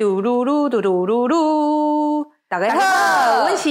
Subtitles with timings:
[0.00, 3.68] 嘟噜噜嘟噜噜噜，大家好，我是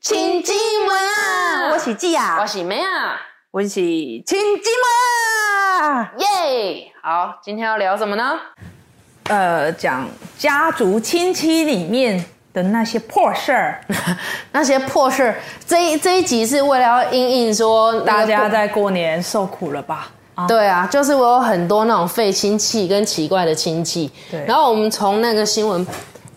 [0.00, 3.16] 亲姊妹啊，我是季啊我，是妹啊，
[3.52, 6.12] 我是亲姊妹啊。
[6.18, 6.92] 耶！
[7.00, 8.40] 好，今天要聊什么呢？
[9.28, 13.80] 呃，讲家族亲戚里面的那些破事儿，
[14.50, 15.36] 那些破事儿。
[15.64, 20.08] 这一这一集是为了要应应说大家在过年受苦了吧？
[20.38, 24.44] 啊，对啊，就是我有很多那种废亲戚跟奇怪的亲戚，对。
[24.46, 25.84] 然后我们从那个新闻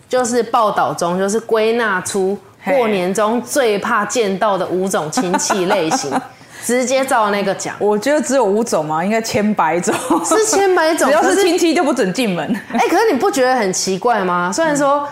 [0.08, 2.76] 就是报道中，就是归纳出嘿。
[2.76, 6.10] 过年中最怕见到的五种亲戚类型，
[6.64, 12.60] 直接照那个讲，我觉得只有五种嘛，应该千百种，是千百种， 只要是亲戚就不准进门。
[12.72, 14.50] 哎、可是你不觉得很奇怪吗？
[14.52, 15.06] 虽然说，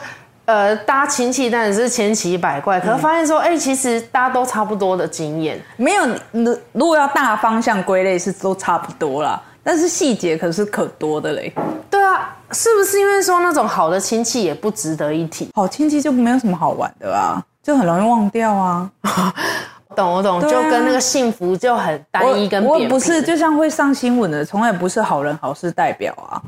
[0.51, 5.61] 呃，大家亲戚当然是千奇百怪，可是发现说，哎、其实大家都差不多的经验。
[5.77, 11.53] 没有，如如果要大方向归类是都差不多啦，但是细节可是可多的嘞。
[11.89, 15.49] 对啊，是不是因为说那种好的亲戚也不值得一提？
[15.55, 18.91] 好亲戚就没有什么好玩的啊，就很容易忘掉啊。
[19.95, 22.89] 懂我懂，啊就跟那个幸福就很单一跟我我。
[22.89, 26.43] 不是就像会上新闻的，从来不是好人好事代表啊。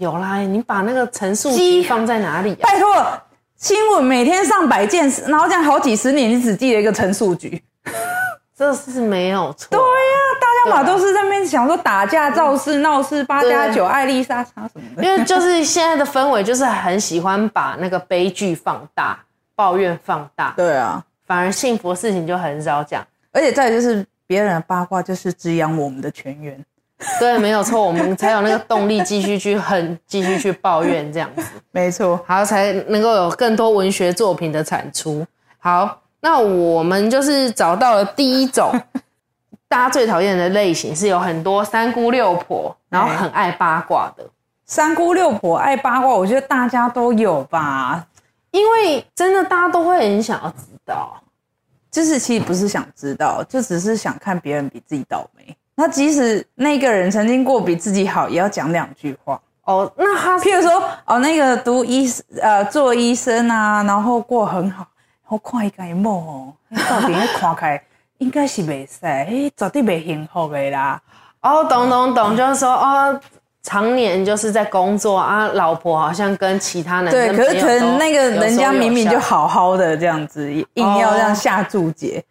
[0.00, 2.62] 有啦，你把那个陈述机放在哪里啊？
[2.62, 2.88] 拜托，
[3.56, 7.62] 新闻每天上百件，然后这样好几十年，你只记得一个陈述局。
[8.56, 9.68] 这是没有错。
[9.70, 15.04] 对呀、大家嘛都是在那边想说打架、肇事、闹事、八加九、艾丽莎莎什么的。
[15.04, 19.18] 因为就是现在的氛围，就是很喜欢把那个悲剧放大，
[19.54, 23.06] 抱怨放大，对啊，反而幸福的事情就很少讲。
[23.32, 26.64] 而且再就是别人的八卦，就是滋养我们的泉源。
[27.18, 31.42] 对，没有错，我们才有那个动力继续去恨，继续去抱怨这样子，
[31.72, 35.26] 没错，好才能够有更多文学作品的产出。
[35.58, 38.72] 好，那我们就是找到了第一种
[39.66, 44.24] 大家最讨厌的类型，是有很多三姑六婆，然后很爱八卦的。
[44.66, 48.06] 三姑六婆爱八卦，我觉得大家都有吧。
[48.50, 51.20] 因为真的大家都会很想要知道，
[51.90, 55.56] 就是其实不是想知道，就只是想看别人比自己倒霉。
[55.80, 59.40] 那即使那个人曾经过比自己好，也要讲两句话。
[59.64, 62.06] 哦，那他譬如说，哦，那个读医
[62.42, 64.86] 呃做医生啊，然后过很好，
[65.28, 66.52] 我看伊家某哦，
[66.86, 67.82] 到底迄看起来
[68.18, 71.00] 应该是袂使，迄绝对袂幸福的啦。
[71.40, 73.18] 哦，懂懂懂，就是说哦，
[73.62, 82.22] 常年就是在工作啊，老婆好像跟其他男对，生可是可能那个人家明明就好好的这样子，硬要这样下注解，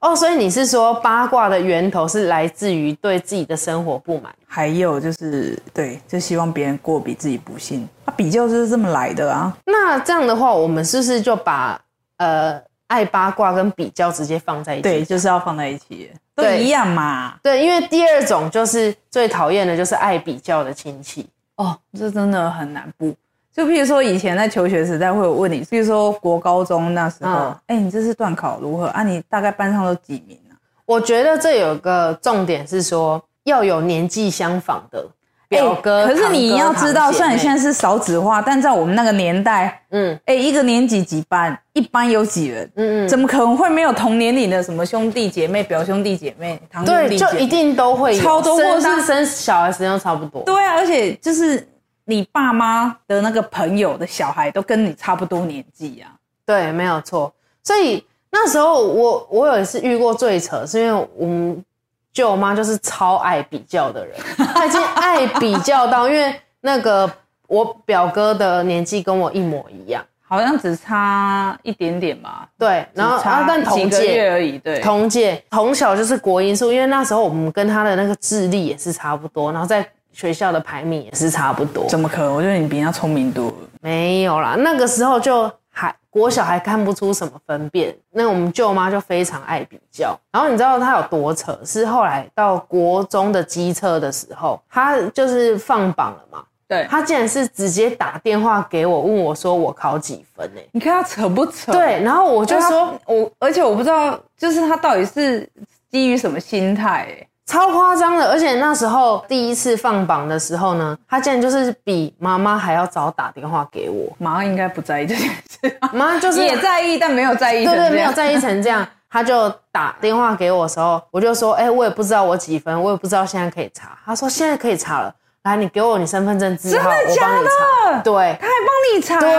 [0.00, 4.32] 哦，所以你是说八卦的源头是来自于对自己的生活不满？
[4.46, 9.56] 还有就是对，就希望别人过比自己不幸，啊，比较就是这么来的啊。
[9.66, 11.80] 那这样的话，我们是不是就把
[12.18, 14.82] 呃爱八卦跟比较直接放在一起？
[14.82, 17.34] 对，就是要放在一起，都对一样嘛。
[17.42, 21.28] 对，因为第二种就是最讨厌的就是爱比较的亲戚。
[21.56, 23.12] 哦，这真的很难不。
[23.58, 29.02] 就譬如说，以前在求学时代会有问你，譬如说国高中那时候，嗯哎、你这次段考如何啊？
[29.02, 30.54] 你大概班上都几名啊？
[30.86, 35.04] 我觉得这有个重点是说要有年纪相仿的
[35.48, 36.04] 表哥。
[36.04, 42.64] 哎可是你要知道，虽然现在在是少子化，但在我们那个年代，嗯哎、一个年级几班，一班有几人？
[42.76, 47.32] 嗯嗯，怎么可能会没有同年龄的什么兄弟姐妹、表兄弟姐妹、堂兄，弟姐妹？
[47.32, 50.44] 就一定都会有，超多或是生小孩时间都差不多。
[50.44, 51.66] 对啊，而且就是
[52.10, 56.10] 你爸妈的那个朋友的小孩都跟你差不多年纪啊。
[56.46, 57.30] 对，没有错。
[57.62, 61.62] 所以那时候我我有一次遇过最扯，是因为我们
[62.10, 64.18] 舅妈就是超爱比较的人，
[64.54, 67.10] 她已经爱比较到，因为那个
[67.46, 74.30] 我表哥的年纪跟我一模一样，好像只差一点点吧，对，然后只差啊但同届。
[74.30, 79.86] 而已，对，同届从小就是国音数，因为那时候我们跟他的那个智力也是差不多，然后在
[80.18, 81.86] 学校的排名也是差不多。
[81.88, 82.34] 怎么可能？
[82.34, 83.54] 我觉得你比人家聪明多了。
[83.80, 90.18] 没有啦，那个时候就还国小还看不出什么分辨，那我们舅妈就非常爱比较。
[90.32, 91.56] 然后你知道她有多扯？
[91.64, 101.70] 是后来到国中的机测的时候，她就是放榜了嘛，对，她竟然是直接打电话给我，问我说我考几分呢、你看她扯不扯？
[101.70, 105.48] 对，然后我就就说说我，而且我不知道，就是她到底是
[105.92, 107.28] 基于什么心态、欸？
[107.48, 118.86] 超夸张的，而且那时候第一次放榜的时候呢，他竟然就是比妈妈还要早打电话给我，马上应该不在意这件事，妈就是也在意，但没有在意成对对，没有在意成这样。
[119.10, 125.10] 他就打电话给我的时候，我就说：“哎、我也不知道我几分，我也不知道现在可以查。”他说：“现在可以查了，
[125.44, 127.50] 来，你给我你身份证字号，真的我帮你假
[127.86, 129.32] 查。”的对，他还帮你查，对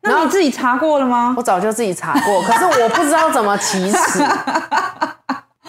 [0.00, 1.34] 然后那你自己查过了吗？
[1.38, 4.26] 我早就自己查过，可是我不知道怎么启齿。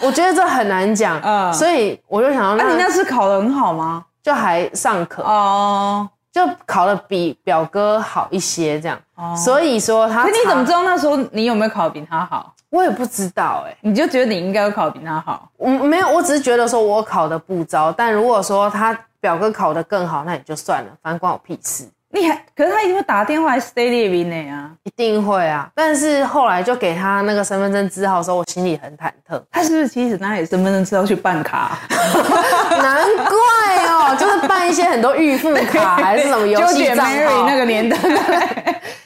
[0.04, 4.04] 我觉得这很难讲，嗯所以我就想要，那、你那那次考得很好吗？
[4.22, 8.98] 就还尚可，哦，就考的比表哥好一些，这样。
[9.16, 10.82] 哦所以说他，可你怎么知道？
[10.82, 12.52] 那时候你有没有考得比他好？
[12.70, 15.48] 我也不知道哎、你就觉得你应该会考得比他好？
[15.56, 21.88] 我没有，我只是觉得说我考的不糟，但如果说他表哥考的更好，那也就算了，反正关我屁事。
[22.14, 24.70] 你还，可是他一定会打电话来 stay living 呢啊。
[24.84, 25.68] 一定会啊！
[25.74, 29.42] 但是后来就给他那个身份证字号的时候，我心里很忐忑。
[29.50, 31.76] 他是不是其实拿你身份证字号去办卡？
[32.70, 37.56] 难怪哦，就是办一些很多预付卡还是什么游戏账号那。
[37.56, 37.96] 个年代，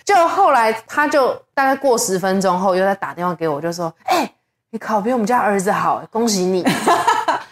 [0.04, 4.30] 就后来他就大概过十分钟后又再打电话给我，就说：“哎、
[4.70, 6.62] 你考比我们家儿子好，恭喜你。”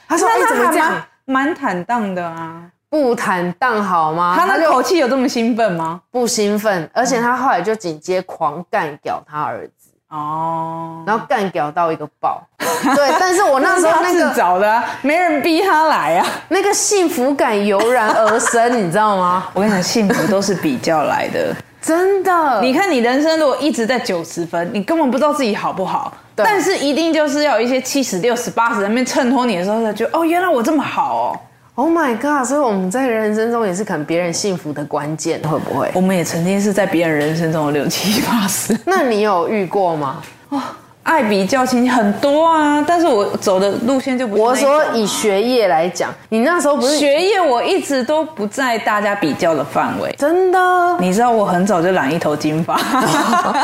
[0.06, 0.90] 他说：“哎、怎么这样
[1.24, 2.62] 蛮蛮坦荡的啊。？”
[3.02, 4.34] 不坦荡好吗？
[4.38, 6.00] 他那口气有这么兴奋吗？
[6.10, 12.42] 不兴奋，而且他后来就紧接狂干掉他儿子，哦，然后干掉到一个爆。
[12.94, 16.26] 对， 但是我那时候那个找的、啊，没人逼他来啊。
[16.48, 19.46] 那个幸福感油然而生，你知道吗？
[19.52, 21.54] 我跟你讲，幸福都是比较来的。
[21.82, 26.12] 真的，你看，你人生如果一直在九十分，你根本不知道自己好不好。
[26.34, 31.40] 但是一定就是要有一些七十、六十、八十在那边衬托你的时候，才觉得哦，原来我这么好哦。
[31.76, 32.42] Oh my god！
[32.46, 35.90] 所以我们在人生中也是可能别人幸福的关键，会不会？
[35.94, 38.74] 我们也曾经是在别人人生中的六七八十。
[38.86, 40.22] 那你有遇过吗？
[40.48, 40.60] 哦
[41.02, 50.12] 爱比较亲很多啊，但是我走的路线就不是我说以学业来讲，你那时候不是学业，我一直都不在大家比较的范围。
[50.18, 50.58] 真的？
[50.98, 52.76] 你知道我很早就染一头金发，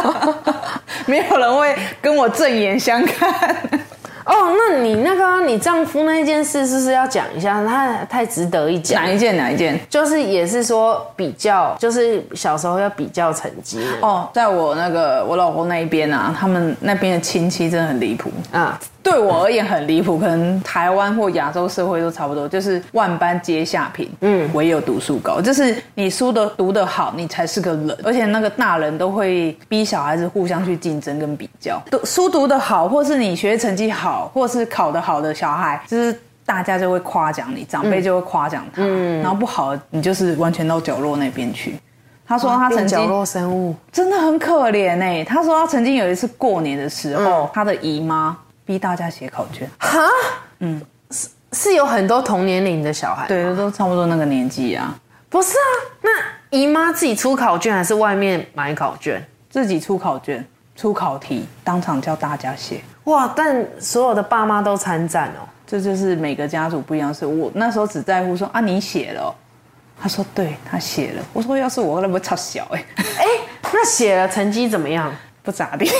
[1.04, 3.56] 没有人会跟我正眼相看。
[4.24, 7.64] 哦，那你那个啊你丈夫那件事是不是要讲一下？
[7.66, 9.10] 他太值得一讲哪。
[9.10, 9.36] 一件？
[9.36, 9.78] 哪一件？
[9.88, 18.30] 就是也是说比较，就是小时候要比较成绩哦，在我那个我老公那一边啊，他们那边的亲戚真的很离谱。
[18.52, 36.19] 啊，对我而言很离谱，可能台湾或亚洲社会都差不多，就是万般皆下品，嗯，唯有读书高，就是你书的读得好，你才是个人，而且那个大人都会逼小孩子互相去竞争跟比较，读书读得好，或是你学业成绩好，或是考得好的小孩，就是。
[36.44, 41.76] 大家就会夸奖你，长辈就会夸奖他，然后不好，你就是完全到角落那边去。
[42.26, 50.00] 他说他曾经角落生物，真的很可怜哎、他说他曾经有一次过年的时候，他的姨妈逼大家写考卷，哈，
[50.60, 50.80] 嗯，
[51.10, 54.98] 是是有很多同年龄的小孩，，对，都差不多那个年纪啊，
[55.28, 55.68] 不是啊？
[56.02, 56.10] 那
[56.56, 59.24] 姨妈自己出考卷还是外面买考卷？
[59.50, 60.42] 自己出考卷、
[60.74, 62.80] 出考题，当场叫大家写。
[63.04, 63.30] 哇！
[63.36, 65.48] 但所有的爸妈都参战哦。
[65.66, 67.26] 这就是每个家族不一样的事。
[67.26, 69.34] 我那时候只在乎说啊，你写了哦、
[70.00, 71.22] 他说对，他写了。
[71.32, 73.26] 我说要是我，那不差小哎、哎，
[73.72, 75.12] 那写了成绩怎么样？
[75.42, 75.90] 不咋地。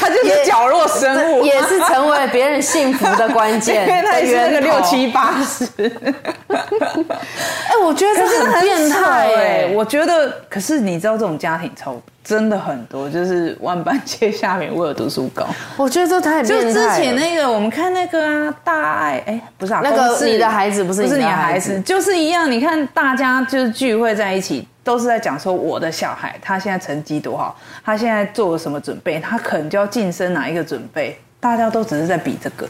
[0.00, 5.66] 他就是角落生物，也是成为别人幸福的关键 因为他的也是那个六七八十。
[6.48, 9.00] 哎，我觉得这很变态
[9.34, 9.66] 哎、哎。
[9.74, 11.94] 我觉得，可是你知道这种家庭超
[12.24, 15.44] 真的很多，就是万般皆下品，唯有读书高。
[15.76, 16.96] 我觉得这太就之变态了。
[16.96, 22.50] 前那个，我们看那个啊，大爱，哎、不是啊，那个你的孩子不是不是你你的孩子子，就是一样。
[22.50, 27.54] 你看大家就是聚会在一起，都是在讲说我的小孩他现在成绩多好，
[27.84, 32.66] 他现在做了什么准备，他可能就要晋升哪一个准备，大家都只是在比这个。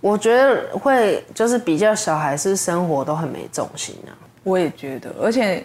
[0.00, 4.10] 我觉得会就是比较小孩是生活都很没重心啊。
[4.42, 5.64] 我也觉得，而且，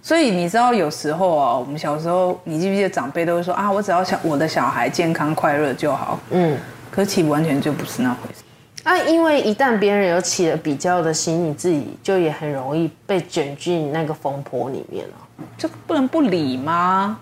[0.00, 6.18] 所以你知道，有时候啊，我们小时候，你记不记得长辈都会说啊，我只要想我的小孩健康快乐就好。
[6.30, 6.56] 嗯，
[6.90, 8.42] 可是其实完全就不是那回事。
[8.88, 15.14] 啊，因为一旦别人有起了比较的心，你自己就也很容易被卷进那个风波里面了。
[15.58, 17.18] 这不能不理吗？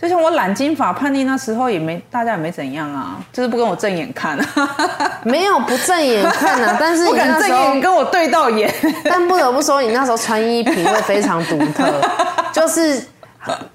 [0.00, 4.38] 就像我染金发叛逆那时候也没，大家也没怎样啊，就是不跟我正眼看、
[5.22, 8.74] 没有不正眼看啊， 但是不你敢正那时候眼跟我对到眼。
[9.04, 12.00] 但不得不说，你那时候穿衣品味非常独特，
[12.50, 13.04] 就是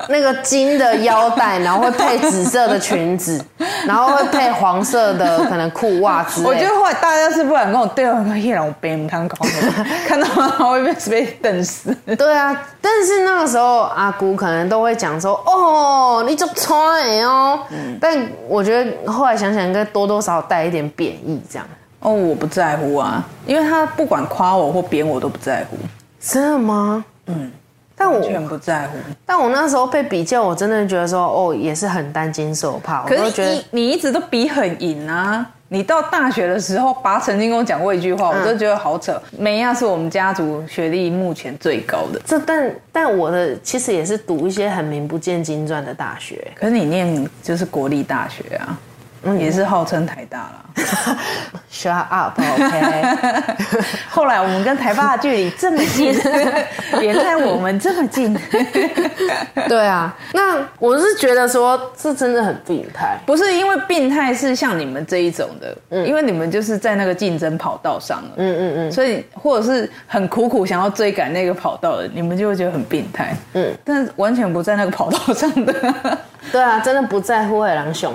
[0.10, 3.43] 那个金的腰带，然后会配紫色的裙子，
[3.88, 6.50] 然后会配黄色的可能裤袜之类的。
[6.50, 9.38] 我觉得后来大家是不敢跟我对到眼，夜郎我背你看搞，
[10.07, 11.91] 看到他会被被瞪死。
[12.15, 17.60] 对啊，但是那个时候阿姑可能都会讲说：“哦，你就穿哎哦。
[18.00, 18.15] 但
[18.48, 21.67] 我觉得后来想想，应该多多少少带一点贬义，这样。
[22.01, 25.77] 哦，我不在乎啊，因为他不管夸我或贬我都不在乎，
[26.19, 27.03] 真的吗？
[27.25, 27.51] 嗯。
[27.95, 28.97] 但我完全不在乎。
[29.25, 33.03] 但我那时候被比较，我真的觉得说，哦，也是很担惊受怕。
[33.03, 35.45] 我可都觉得是你你一直都比很赢啊！
[35.67, 39.19] 你到大学的时候，爸曾经跟我讲过一句话，我都觉得好扯。
[39.35, 46.47] 梅亚是我们家族学历目前最高的，这，但但我的其实也是读一些很名不见经传的大学。
[46.53, 48.77] 可是你念就是国立大学啊，
[49.38, 50.65] 也是号称台大啦。
[51.72, 53.44] Shut up，OK？
[54.10, 56.13] 后来我们跟台大的距离这么近，
[57.01, 58.38] 原来我们这么近，
[59.67, 63.17] 对啊，那我是觉得说这真的很病态。
[63.25, 75.74] 不是因为病态，是像你们这一种的，因为你们就是在那个竞争跑道上了，嗯嗯嗯，所以或者是很苦苦想要追赶那个跑道的，你们就会觉得很病态，嗯，但是完全不在那个跑道上的，
[76.51, 78.13] 对啊，真的不在乎的人熊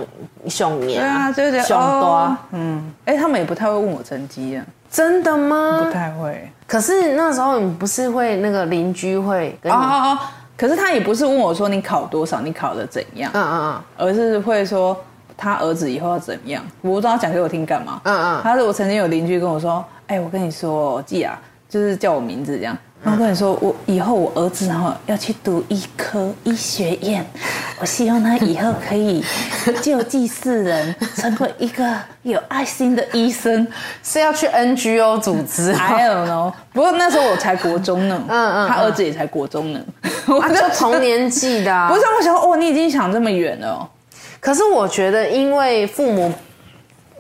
[0.49, 5.92] 熊年对啊，就觉得熊多哦，嗯，哎，他们也不太会问我成绩啊，真的吗不？
[5.92, 6.50] 太会。
[6.66, 10.18] 可是那时候你不是会那个邻居会跟你，哦哦哦，
[10.56, 14.97] 可是他也不是问我说你考多少，你考的怎样，嗯嗯嗯而是会说
[15.37, 16.62] 他儿子以后要怎样。
[16.82, 18.00] 我不知道他讲给我听干嘛。
[18.04, 22.76] 嗯嗯他是我曾经有邻居跟我说，哎、我跟你说，季啊，就是叫我名字这样。
[23.02, 27.25] 然后跟你说，我以后我儿子哈要去读医科医学院，
[27.80, 29.25] 我希望他以后可以
[29.80, 33.66] 救济世人，成为一个有爱心的医生。
[34.02, 39.80] 是要去 NGO 组织啊，I don't know，不过那时候我才国中呢，嗯嗯他儿子也才国中呢，
[40.26, 41.95] 我啊 就同年纪的、啊不。
[41.95, 43.88] 是我想说，哦，你已经想这么远了哦。
[44.40, 46.30] 可是我觉得，因为父母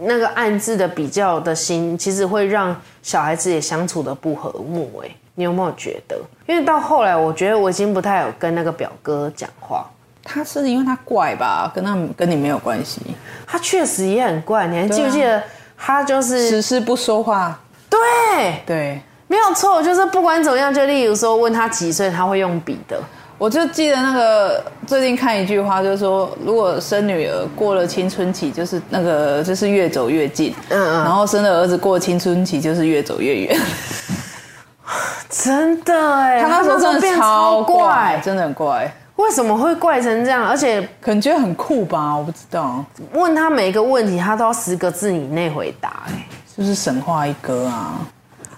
[0.00, 5.02] 那个暗自的比较的心，其实会让小孩子也相处的不和睦。
[5.04, 6.16] 哎，你有没有觉得？
[6.46, 9.88] 因为到后来，我觉得我已经不太有跟那个表哥讲话。
[10.22, 13.00] 他是因为他怪吧，跟他跟你没有关系。
[13.46, 15.42] 他确实也很怪，你还记不记得？
[15.76, 17.58] 他就是只是不说话，
[17.88, 23.00] 对，对没有错，就是不管怎么样，就例如说问他几岁，他会用笔的。
[23.38, 33.58] 我就记得那个最近看一句话，就是说，如果生女儿过了青春期，就是那个就是越走越近，嗯嗯然后生了儿子过了青春期，就是越走越远。
[35.28, 40.46] 真的哎，他那时候真的变超怪，怪，真的很怪，为什么会怪成这样？
[40.46, 46.04] 而且可能觉得很酷吧，我不知道，问他每一个问题，他都要十个字以内回答。
[46.08, 47.94] 哎，就是神话一哥啊。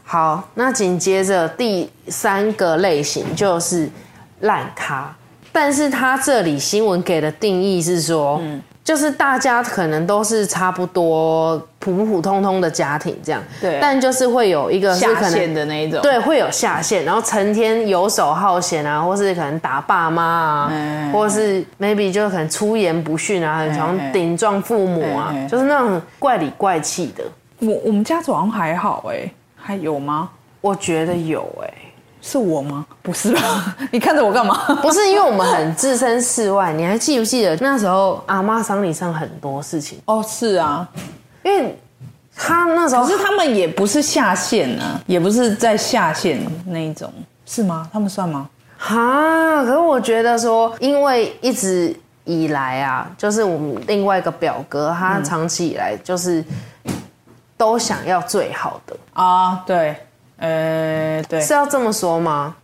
[0.05, 3.91] 好，那紧接着第三个类型就是
[4.41, 5.15] 烂咖，
[5.51, 13.79] 但是他这里新闻给的定义是说，嗯，就是大家可能都是差不多普普通通的家庭这样，对。
[13.81, 21.13] 但就是会有一个是下可能线的那一种，对，会有下线，然后成天游手好闲啊，或是可能打爸妈啊，嗯。
[21.13, 24.13] 或是 maybe 就可能出言不逊啊，很常嗯。
[24.13, 25.49] 顶撞父母啊，嗯嗯。
[25.49, 27.23] 就是那种怪里怪气的。
[27.61, 30.29] 我我们家族好像还好哎、还有吗？
[30.61, 31.73] 我觉得有哎、
[32.23, 32.87] 是我吗？
[33.03, 33.77] 不是吧？
[33.91, 34.57] 你看着我干嘛？
[34.81, 40.01] 不是因为我们很置身事外，你还记不记得那时候阿妈丧礼上很多事情？
[40.07, 40.89] 哦，是啊，
[41.43, 41.77] 因为
[42.35, 47.13] 他那时候可是他们也不是下线啊，也不是在下线那一种，
[47.45, 47.91] 是吗？
[47.93, 48.49] 他们算吗？
[48.79, 56.45] 哈，可是我觉得说，因为一直以来啊，就是我们另外一个表哥，他长期以来就是
[57.57, 59.97] 都想要最好的，啊，对，
[60.43, 62.55] 呃，对，是要这么说吗？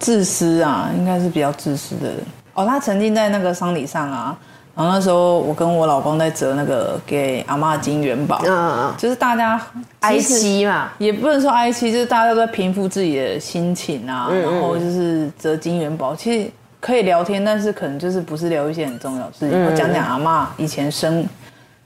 [0.00, 2.08] 自私啊，应该是比较自私的。
[2.08, 2.16] 人。
[2.54, 4.36] 哦，他曾经在那个丧礼上啊，
[4.74, 9.60] 然后那时候我跟我老公在折那个给阿妈的金元宝，嗯嗯嗯，就是大家
[10.00, 19.50] 哀戚嘛，也不能说哀戚，就是大家都在平复自己的心情啊，嗯然后就是折金元宝，其实可以聊天，但是可能就是不是聊一些很重要的事嗯。
[19.50, 21.24] 情，我讲讲阿妈以前生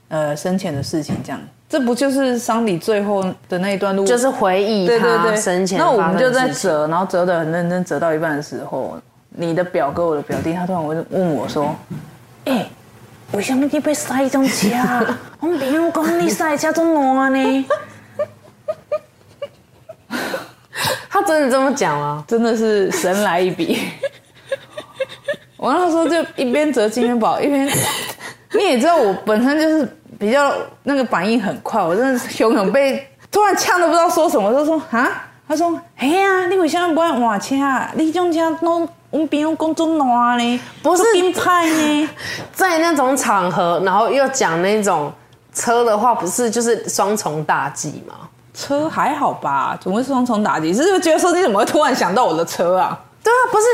[0.07, 4.05] 呃生前的事情，这样，这不就是丧礼最后的那一段路？
[4.05, 8.97] 就是回忆对对他对，生前那我发们就在折，然后折的很认真，折到一半的时候，
[9.29, 11.75] 你的表哥我的表弟，他突然问问我说
[12.45, 12.67] ：“哎、
[13.31, 14.67] 为什么你被塞一种车？
[15.41, 17.65] 我朋友讲你塞车怎烂呢？”
[21.09, 22.23] 他真的这么讲吗？
[22.27, 23.79] 真的是神来一笔。
[25.57, 27.67] 我那时候就一边折金元宝，一边
[28.53, 30.53] 你也知道我本身就是比较
[30.83, 37.91] 那个反应很快，我真的是熊熊被突然呛的不知道说什么，我就说啊，他说嘿呀、你为什么不爱换车啊？
[37.95, 42.09] 你这种车拢我们朋友讲做烂呢，不是金牌呢？
[42.53, 45.11] 在那种场合，然后又讲那种
[45.53, 48.15] 车的话，不是就是双重大击吗？
[48.53, 50.73] 车还好吧，怎么会双重打击？
[50.73, 52.97] 是不是觉得说你怎么会突然想到我的车啊？
[53.23, 53.65] 对啊，不是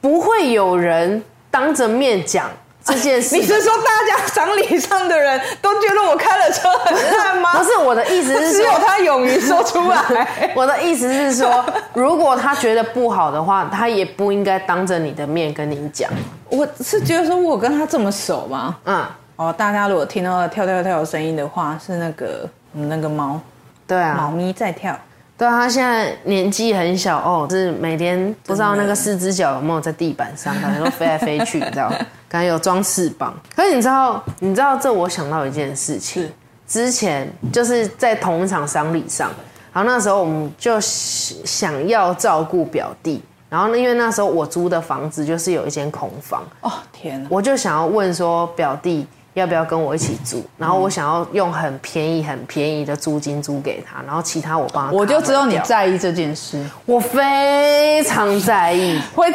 [0.00, 2.46] 不会有人当着面讲
[2.84, 3.36] 这件事。
[3.36, 7.56] 你是说大家丧礼上的人都觉得我开了车很烂吗？
[7.56, 10.52] 不是我的意思是只有，他勇于说出来。
[10.54, 16.10] 我的意思是说，如果他觉得不好的话，他也不应该当着你的面跟你讲。
[16.48, 18.76] 我是觉得说，我跟他这么熟吗？
[18.84, 19.04] 嗯，
[19.36, 23.40] 哦，大家如果听到跳跳跳的声音的话，是那个嗯那个猫
[23.86, 24.94] 对啊猫啊，咪在跳。
[25.42, 31.92] 对啊，他现在年纪很小哦，是每天不知道那个四只脚有没有在地板上，感觉都飞来飞去，你知道？
[32.30, 33.34] 感觉有装翅膀。
[33.56, 36.30] 可是你知道，你知道这我想到一件事情，
[36.68, 39.32] 之前就是在同一场丧礼上，
[39.72, 47.28] 然后那时候我们就想要照顾表弟，然后呢，因为那时候我租的房子就是有一间空房，哦天哪！
[47.28, 54.92] 我就想要问说表弟要不要跟我一起住，然后我想要用很便宜、很便宜的租金租给他，然后其他我帮他。
[54.92, 59.30] 我就知道你，在意这件事，我非常在意，会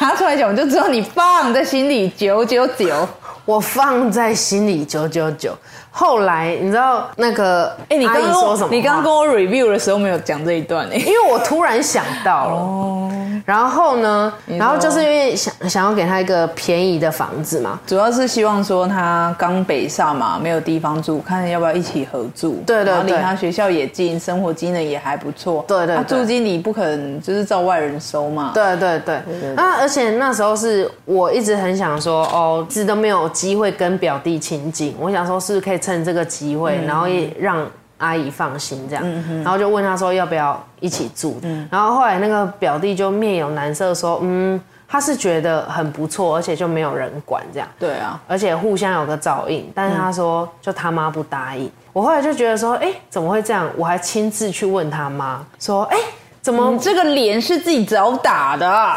[0.00, 3.08] 拿出来讲，我就知道你放在心里九九九。
[3.44, 5.52] 我放在心里九九九。
[5.94, 8.68] 后来你知道那个哎，你刚刚说什么？
[8.70, 10.96] 你刚刚跟我 review 的时候没有讲这一段哎。
[10.96, 13.12] 因为我突然想到了，
[13.44, 22.62] 然后呢，然后就是因为想想要给他一个便宜的房子嘛，主要是希望说他刚北上嘛，没有地方住，看要不要一起合住。
[22.66, 25.64] 对对然后离他学校也近，生活机能也还不错。
[25.68, 28.52] 他对对他租金你不可能就是照外人收嘛。
[28.54, 29.20] 对对对，
[29.54, 37.66] 那而且那时候是我一直很想说，哦，一直都没有机会跟表弟亲近，我想说是不是可以趁这个机会，然后也让
[37.98, 39.04] 阿姨放心这样，
[39.42, 41.38] 然后就问他说要不要一起住，
[41.70, 47.68] 然后后来那个表弟就面有难色说，嗯，他是觉得很不错，而且就没有人管这样。
[47.78, 51.70] 对啊，而且互相有个照应，但是他说就他妈不答应。
[51.92, 53.68] 我后来就觉得说，哎、怎么会这样？
[53.76, 55.96] 我还亲自去问他妈说，哎、
[56.42, 58.92] 怎么你这个脸是自己找打的，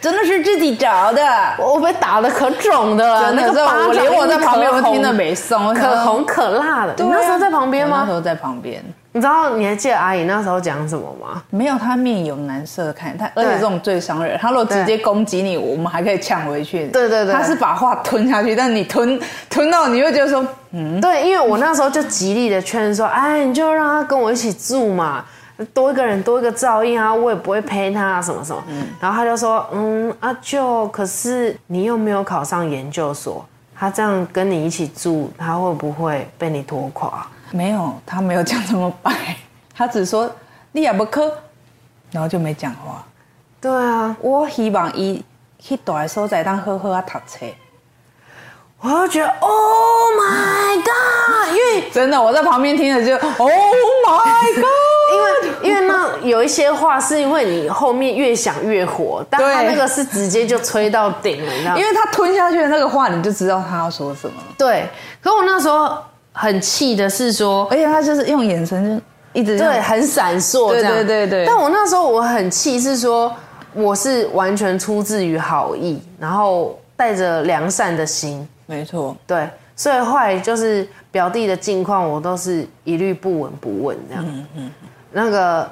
[0.00, 1.22] 真的是自己找的。
[1.56, 6.94] 我被打的可肿的了，那个巴掌我连我在旁边我可红听得没送，我想说可红可辣的。
[6.98, 8.12] 你那时候在旁边吗我那时？
[8.14, 11.40] 候在旁边，你知道你还记得阿姨那时候讲什么吗？
[11.50, 16.88] 没有她面有难色看，她而且这种最伤人，她如果直接攻击你，我们还可以呛回去。
[16.88, 25.24] 对对对她是把话吞下去，但你吞吞到你会觉得说，嗯对，因为我那时候就极力的劝说，哎，你就让她跟我一起住嘛，
[25.66, 28.62] 多一个人多一个照应啊，我也不会陪他啊，什么什么。
[29.00, 33.44] 然后他就说，嗯啊舅，可是你又没有考上研究所，
[33.76, 37.26] 他这样跟你一起住，他会不会被你拖垮？
[37.50, 39.12] 没有，他没有讲这么白，
[39.74, 40.30] 他只说
[40.72, 41.32] 你也不科，
[42.12, 43.04] 然后就没讲话。
[43.60, 45.24] 对啊，我希望伊
[45.58, 47.46] 去大的所在当好好啊读册。
[48.80, 54.87] 我就觉得，Oh my God，因为 真的，我在旁边听着就 Oh my God。
[55.62, 61.84] 因为那有一些话是因为你后面越想越火，但他那个是直接就吹到顶了，你知道吗因？
[61.84, 64.34] 为他吞下去的那个话，你就知道他要说什么。
[64.56, 64.88] 对，
[65.22, 65.96] 可我那时候
[66.32, 73.34] 很气的是说，而且他就是用眼神就一直对，很闪烁对这样，对对对但我那时候我很气是说，
[73.74, 84.24] 我是完全出自于好意，然后带着良善的心，没错，对，所以后来就是表弟的近况，我都是一律不闻不问这样。
[85.12, 85.68] 那个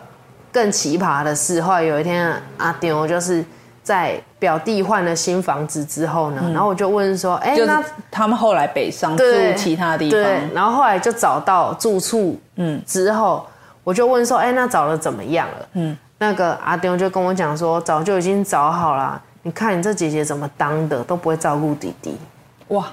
[0.53, 3.45] 更奇葩的是，后来有一天阿丢就是
[3.83, 9.25] 在表弟换了新房子之后呢，然后我就问说，哎、就是那他们后来北上住
[9.57, 13.47] 其他地对方，，然后后来就找到住处，嗯，之后
[13.85, 15.69] 我就问说，哎、那找的怎么样了？
[15.75, 19.21] 嗯，那个阿丢就跟我讲说，早就已经找好了。
[19.43, 22.19] 你看你这姐姐怎么当的，都不会照顾弟弟。
[22.69, 22.87] 哇，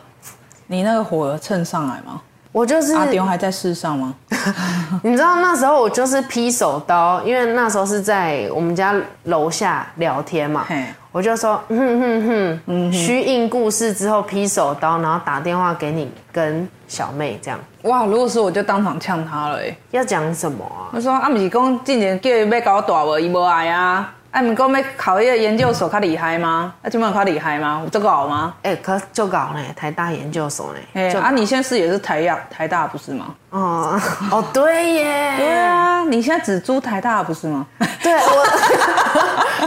[0.68, 2.22] 你那个火有蹭上来吗？
[2.54, 4.14] 我就是阿丢还在世上吗？
[5.02, 10.66] 你知道那时候我就是劈手刀，因为那时候是在我们家楼下聊天嘛，
[11.12, 19.76] 我就说哼哼哼，虚应故事之后劈手刀，然后打电话给你跟小妹这样，哇，如果是我就当场呛他了哎！
[19.90, 20.94] 要讲什么啊？
[20.94, 24.14] 我说阿米是讲之前叫伊要搞我大无，伊无爱啊。
[24.34, 26.74] 啊，毋是讲要考迄个研究所较厉害吗？
[26.82, 27.82] 啊，今晚较厉害吗？
[27.84, 28.56] 有这个好吗？
[28.64, 30.80] 哎、可足搞呢，台大研究所呢，
[31.12, 33.36] 就哎啊，你现在是也是台大台大不是吗？
[33.54, 34.02] 哦。
[34.32, 37.66] 哦对耶，对啊，你现在只租台大不是吗？
[38.02, 38.46] 对我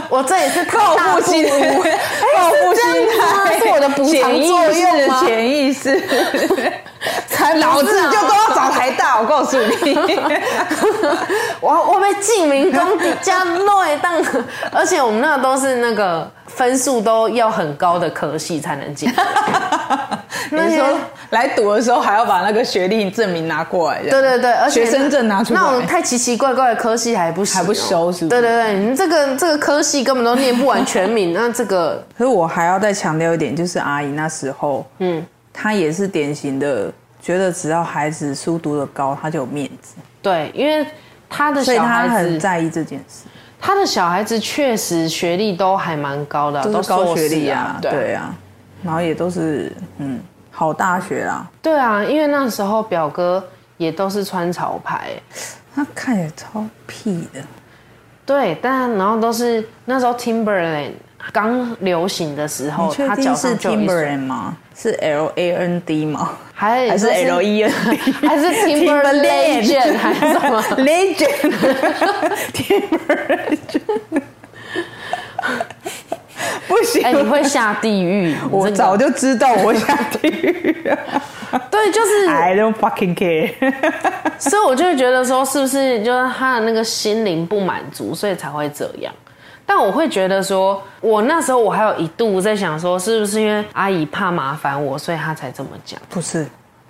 [0.17, 1.91] 我这也是台报大复心不无态，
[2.35, 3.59] 报复心态。
[3.59, 5.23] 是我的补偿作用吗？
[5.25, 5.99] 潜意识，
[7.27, 9.95] 才不是啊老子就都要找台大，我告诉你。
[11.59, 14.13] 我我被记名工底加内档，
[14.71, 19.07] 而且我们那个都是那个分数都要很高的科系才能进。
[20.49, 20.97] 你说？
[21.31, 25.59] 来读的时候还要把那个学历证明拿过来，对对对，而且学生证拿出来。
[25.59, 28.41] 那种太奇奇怪怪的科系还不还不收是不是？
[28.41, 36.89] 对对对，你这个这个科系根本都念不完全名，那这个可是我还要再强调一点，就是阿姨那时候，嗯，她也是典型的，
[37.21, 40.87] 觉得只要孩子书读得高，她就有面子，对，因为
[41.29, 43.25] 她的所以她小孩子，很在意这件事，
[43.59, 48.33] 他的小孩子确实学历都还蛮高的啊，都是高学历啊，对对啊，
[48.83, 50.19] 然后也都是嗯
[50.51, 53.43] 好大学啊，对啊，因为那时候表哥
[53.77, 55.11] 也都是穿潮牌，
[55.75, 57.41] 他看起来超屁的。
[58.25, 60.91] 对，但然后都是那时候 Timberland
[61.31, 64.57] 刚流行的时候，他脚是 Timberland 吗？
[64.79, 66.37] 是 L A N D 吗？
[66.53, 67.97] 还还是 L E N D？
[68.27, 73.57] 还是 Timberland 还是什么 Legend？Timberland。
[76.67, 78.35] 不行，哎，你会下地狱！
[78.51, 80.75] 我早就知道我会下地狱。
[81.71, 83.51] 对，就是 I don't fucking care。
[84.37, 89.11] 所以我就会觉得说，是不是就是他的那个心灵不满足，所以才会这样？
[89.69, 95.99] 但我会觉得说，我那时候我还有一度在想说，是不是因为阿姨怕麻烦我，所以她才这么讲？
[96.09, 96.47] 不是，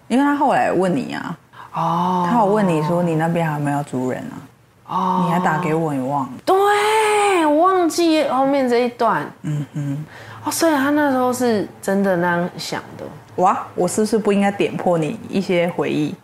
[0.08, 1.38] 因为她后来问你啊，
[1.74, 4.38] 哦，她有问你说你那边还有没有租人啊？
[4.90, 6.30] 哦，你还打给我，你忘了？
[6.46, 9.30] 对，我忘记后面这一段。
[9.42, 10.06] 嗯哼，
[10.46, 13.04] 哦，所以他那时候是真的那样想的。
[13.38, 16.16] 哇，我是不是不应该点破你一些回忆？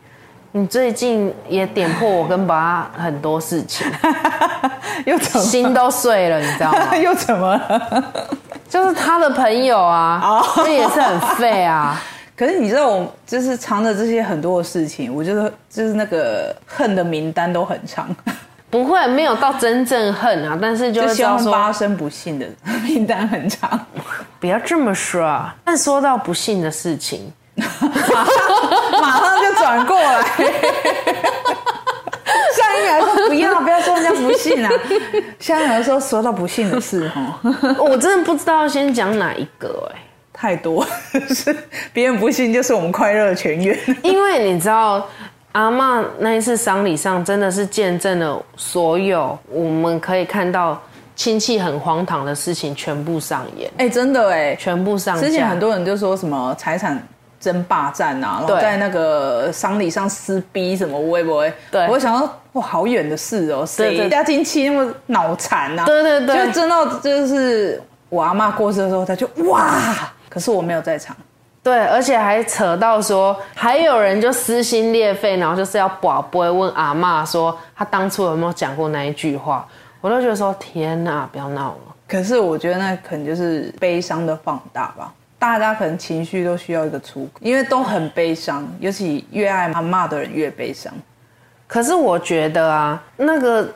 [0.55, 3.87] 你最近也点破我跟爸很多事情，
[5.05, 6.39] 又怎么心都碎了？
[6.39, 6.93] 你知道吗？
[6.95, 8.13] 又怎么了？
[8.69, 11.99] 就是他的朋友啊，那也是很废啊。
[12.35, 18.07] 可是你知道，我就是藏着这些很多的事情，我觉得就是那个恨的名单都很长。
[18.69, 22.45] 不会，没有到真正恨啊，但是就希望发生不幸的
[22.83, 23.79] 名单很长。
[24.39, 25.55] 不要这么说啊！
[25.65, 27.31] 但说到不幸的事情，
[29.63, 30.21] 转过来。
[32.53, 34.69] 下一秒说不要，不要说人家不信啊。
[35.39, 37.39] 下一秒说说到不幸的事哈，
[37.79, 39.99] 我真的不知道先讲哪一个哎，
[40.33, 40.85] 太多
[41.29, 41.55] 是
[41.93, 43.79] 别人不信就是我们快乐的泉源。
[44.03, 45.07] 因为你知道。
[45.53, 50.81] 阿妈那一次丧礼上，真的是见证了所有我们可以看到
[51.15, 53.69] 亲戚很荒唐的事情全部上演。
[53.77, 55.15] 哎，真的哎，全部上。
[55.21, 57.07] 之前很多人就说什么财产
[57.43, 61.53] 争霸战啊，然后在那个丧礼上撕逼什么，会不会？
[61.69, 65.83] 对，我想到哇，好远的事哦，谁家亲戚那么脑残啊？
[65.85, 69.69] 对对对，就真到就是我阿妈过世的时候，他就哇，
[70.29, 71.13] 可是我没有在场。
[71.61, 79.67] 对，而且还扯到说，还有人就撕心裂肺，然后就是要宝不会问阿妈说，他当初有没有讲过那一句话？
[80.01, 81.95] 我都觉得说，天哪，不要闹了。
[82.05, 90.93] 可是我觉得那可能就是悲伤的放大吧，大家可能情绪都需要一个出口，因为都很悲伤，尤其越爱阿妈的人越悲伤。
[91.67, 93.67] 可是我觉得啊，那个。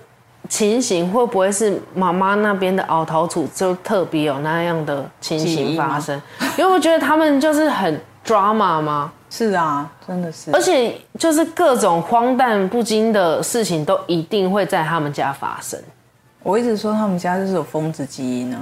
[0.50, 6.16] 情形会不会是妈妈那边的熬桃处就特别有那样的情形发生？
[6.58, 9.12] 因为我觉得他们就是很 drama 吗？
[9.30, 10.50] 是啊，真的是。
[10.52, 15.78] 而且就是各种荒诞不经的事情都一定会在他们家发生。
[16.44, 18.58] 我一直说他们家就是有疯子基因呢，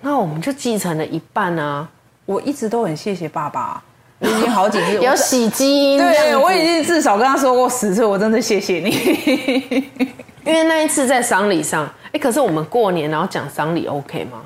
[0.00, 1.88] 那我们就继承了一半啊！
[2.28, 3.82] 我一直都很谢谢爸爸，
[4.18, 9.88] 我已经好几次 有洗基因，对我已经至少跟他说过十次，我真的谢谢你。
[10.44, 14.42] 因为那一次在丧礼上，哎，可是我们过年然后讲丧礼，OK 吗？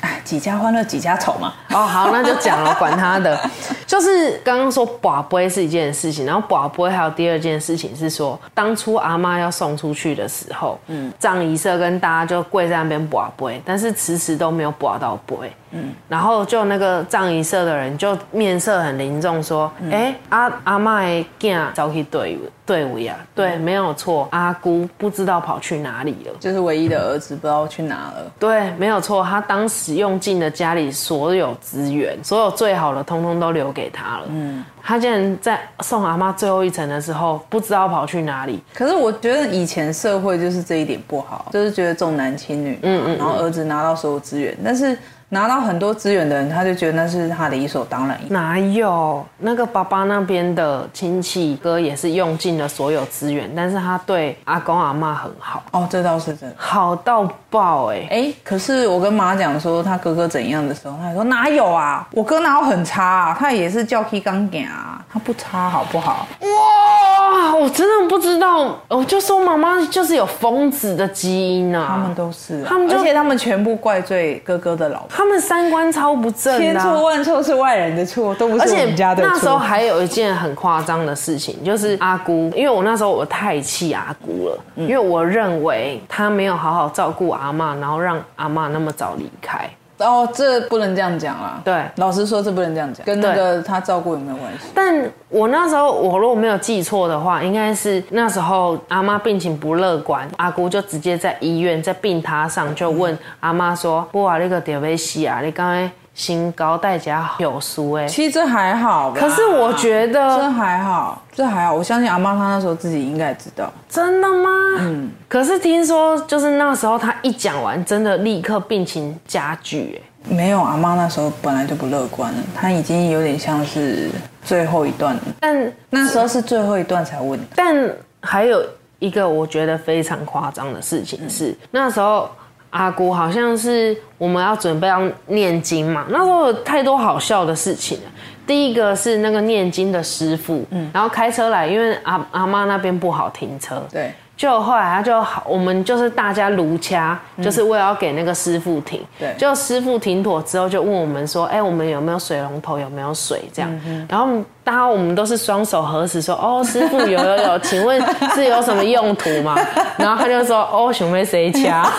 [0.00, 1.52] 哎，几家欢乐几家愁嘛。
[1.70, 3.38] 哦，好，那就讲了，管他的。
[3.86, 15.36] 就是刚刚说寡杯是一件事情，然后寡杯还有第二件事情是说，当初阿妈要送出去的时候，嗯，葬仪社跟大家就跪在那边寡杯，但是迟迟都没有寡到杯，
[15.76, 33.66] 嗯，然后就那个藏仪社的人就面色很凝重说，哎，阿阿妈的囝走去队伍队伍呀，对，没有错，阿姑不知道跑去哪里了，就是唯一的儿子不知道去哪了，对，没有错，他当时用尽了家里所有资源，所有最好的通通都留。
[33.76, 38.62] 给他了，嗯，他竟然在送阿妈最后一程的时候，不知道跑去哪里。
[38.72, 44.96] 可是我觉得以前社会就是这一点不好，就是觉得重男轻女，嗯嗯，然后儿子拿到所有资源，但是。
[45.28, 48.16] 拿到很多资源的人，他就觉得那是他的理所当然。
[48.28, 55.64] 哪有那个爸爸那边的亲戚哥也是用尽了所有资源，但是他对阿公阿妈很好。
[55.72, 58.32] 哦，这倒是真的，好到爆哎哎！
[58.44, 62.06] 可是我跟妈讲说他哥哥怎样的时候，他说哪有啊？
[62.12, 63.02] 我哥哪有很差？
[63.04, 63.36] 啊？
[63.36, 66.28] 他也是叫 K 刚点啊，他不差好不好？
[66.40, 68.78] 哇，我真的不知道。
[68.88, 75.15] 我就说妈妈就是有疯子的基因啊，他们都是，他们而且他们全部怪罪哥哥的老婆。
[75.16, 79.32] 他们三观超不正，千错万错是外人的错，都不是我们家的错。
[79.32, 89.66] 那时候还有一件很夸张的事情，就是阿姑，因为我那时候我太气阿姑了，因为我认为她没有好好照顾阿妈，然后让阿妈那么早离开。
[89.98, 91.60] 哦，这不能这样讲啊！
[91.64, 94.66] 对，老实说，这不能这样讲，跟那个他照顾有没有关系？
[94.74, 108.06] 但我那时候，我如果没有记错的话，应该是那时候阿妈病情不乐观，阿姑就直接在医院在病榻上就问阿妈说：“不啊，那个点位西啊，你刚才新高代价有输哎。
[108.06, 111.74] 其实这还好，可是我觉得这还好，这还好。
[111.74, 113.70] 我相信阿妈她那时候自己应该知道。
[113.86, 114.48] 真的吗？
[114.80, 115.10] 嗯。
[115.28, 120.34] 可是听说就是那时候她一讲完，真的立刻病情加剧哎。
[120.34, 124.10] 没有，阿妈那时候本来就不乐观了，她已经有点像是
[124.42, 125.22] 最后一段了。
[125.38, 127.38] 但那时候是最后一段才问。
[127.54, 127.88] 但
[128.22, 128.64] 还有
[128.98, 132.30] 一个我觉得非常夸张的事情是，那时候。
[132.70, 138.10] 阿姑好像是我们要准备要念经嘛，那时候有太多好笑的事情了。
[138.46, 144.12] 第一个是那个念经的师傅，嗯，然后开车来，因为阿阿妈那边不好停车，对。
[144.36, 149.02] 就后来他就好，我们就是大家如掐，就是为了要给那个师傅停。
[149.18, 149.34] 对。
[149.38, 152.78] 就师傅停妥之后，就问我们说：“哎，我们有没有水龙头？
[152.78, 154.06] 有没有水？”这样。
[154.06, 154.28] 然后
[154.62, 157.98] 大家我们都是双手合十说：“哦，师傅有有有，请问
[158.36, 159.56] 是有什么用途吗？”
[159.96, 161.90] 然后他就说：“哦，想被谁掐？”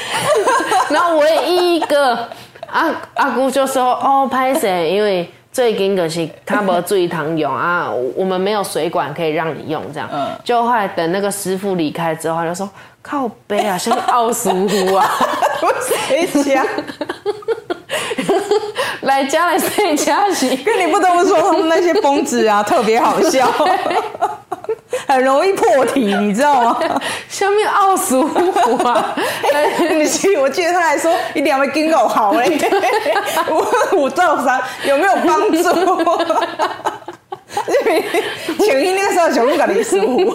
[0.90, 2.28] 然后唯一一个
[2.66, 4.90] 阿阿姑就说：“哦，拍谁？
[4.90, 5.26] 因为。”
[5.58, 10.08] 最近可是他不注意糖用 啊，我们没有水管可以让你用这样。
[10.12, 12.70] 嗯，就后来等那个师傅离开之后，他就说
[13.08, 15.10] 靠背啊， 像奥斯呼啊，
[16.06, 16.64] 谁家？
[19.02, 20.54] 来家来谁家去？
[20.58, 23.48] 跟你不得不说，他们那些疯子啊， 特别好笑。
[25.06, 26.78] 很容易破题，你知道吗？
[27.28, 28.22] 下面奥数
[28.84, 29.14] 啊，
[29.96, 32.58] 你记，我记得他还说一定要跟我好嘞，
[33.50, 35.62] 五五兆三有没有帮助？
[38.58, 40.34] 请一那个时候小鹿搞的失误。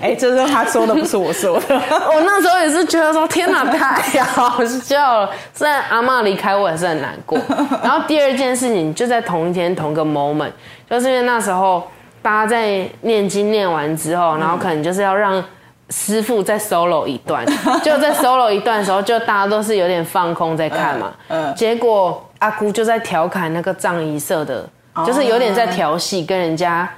[0.00, 1.74] 哎，这是他说的，不是我说的。
[2.14, 5.30] 我那时候也是觉得说，天哪，太好笑了。
[5.52, 7.38] 虽然阿妈离开我也是很难过。
[7.82, 10.52] 然后第二件事情就在同一天同个 moment，
[10.88, 11.82] 就是因为那时候。
[12.24, 15.44] 大家在念经念完之后，然后可能就是要让
[15.90, 17.44] 师傅再 solo 一段，
[17.82, 21.12] 就在 solo 一段的时候，就大家都是有点放空在看嘛。
[21.26, 21.52] 嗯。
[21.56, 24.64] 结果阿姑就在调侃那个藏仪社的，
[25.06, 26.88] 就是有点在调戏，跟人家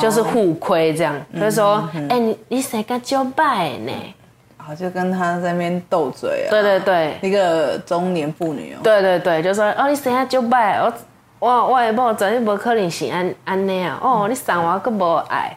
[0.00, 1.14] 就是互亏这样。
[1.40, 3.92] 就说：“哎，你你谁敢交拜呢？”
[4.58, 6.50] 然就跟他在那边斗嘴啊。
[6.50, 8.78] 对对对，一个中年妇女哦。
[8.82, 10.78] 对对对，就说：“哦，你谁敢交拜？
[10.80, 10.92] 我。”
[11.40, 15.56] 我我的某绝对不可能是安安那样哦，你赏我更不爱，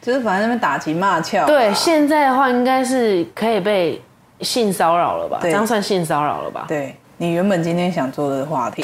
[0.00, 1.44] 就是反正那边打情骂俏。
[1.44, 4.02] 对，现在的话应该是可以被
[4.40, 5.38] 性骚扰了吧？
[5.42, 6.64] 这样算性骚扰了吧？
[6.66, 8.82] 对你原本今天想做的话题，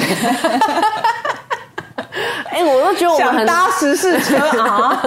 [2.50, 5.02] 哎，我都觉得我们很搭十四车 啊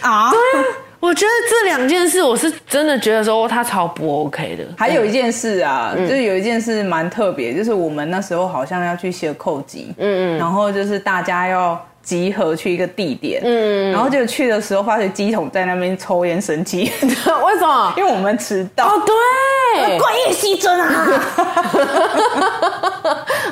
[0.02, 0.30] 啊！
[0.30, 0.64] 对啊。
[1.00, 4.64] 我觉得这两件事，我是真的觉得说他超不 OK 的。
[4.76, 17.94] 还有一件事啊，就是有一件事蛮特别，就是我们那时候好像要去写扣集，嗯嗯，然后就是大家要集合去一个地点，嗯嗯，然后就去的时候发现机桶在那边抽烟生气，为什么？
[17.96, 18.84] 因为我们迟到。
[18.86, 21.06] 哦，对，怪夜西尊啊。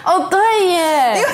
[0.04, 1.28] 哦，对耶，因为。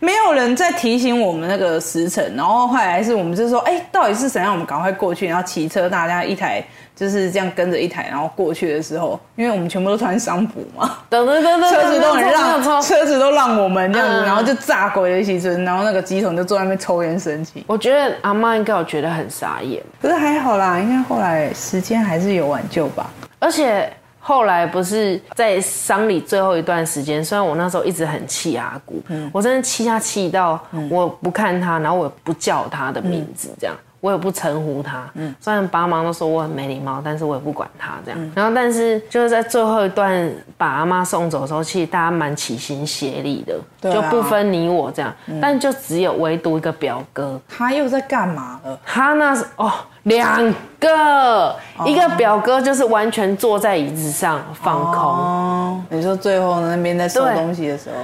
[0.00, 4.52] 没有人在提醒我们那个时辰，然后后来是我们就说，哎，到底是谁让？
[4.52, 6.64] 我们赶快过去，然后骑车，大家一台
[6.96, 17.64] 就是这样跟着一台，然后过去的时候，因为我们全部都穿商服嘛，等等等等，车子都很让，车子都让我们这样子，然后就炸鬼的骑车，然后那个机桶就坐在那边抽烟生气。
[17.66, 23.92] 我觉得阿妈应该有觉得很傻眼，可是还好啦，应该后来时间还是有挽救吧，而且。
[24.28, 33.74] 后来不是在丧礼最后一段时间，虽然我那时候一直很气阿姑，我真的气他气到我不看他，然后我不叫他的名字，这样。
[34.00, 38.32] 我也不称呼他，嗯，虽然爸妈都说我很没礼貌，但是我也不管他这样。
[38.34, 45.12] 然后，但是就是在最后一段把阿妈送走的时候，其实大家蛮齐心协力的，就不分你我这样。
[45.40, 48.78] 但就只有唯独一个表哥，他又在干嘛了？
[48.86, 49.72] 他那是哦，
[50.04, 55.02] 两个，一个表哥就是完全坐在椅子上放空。
[55.02, 57.96] 哦你说最后那边在收东西的时候。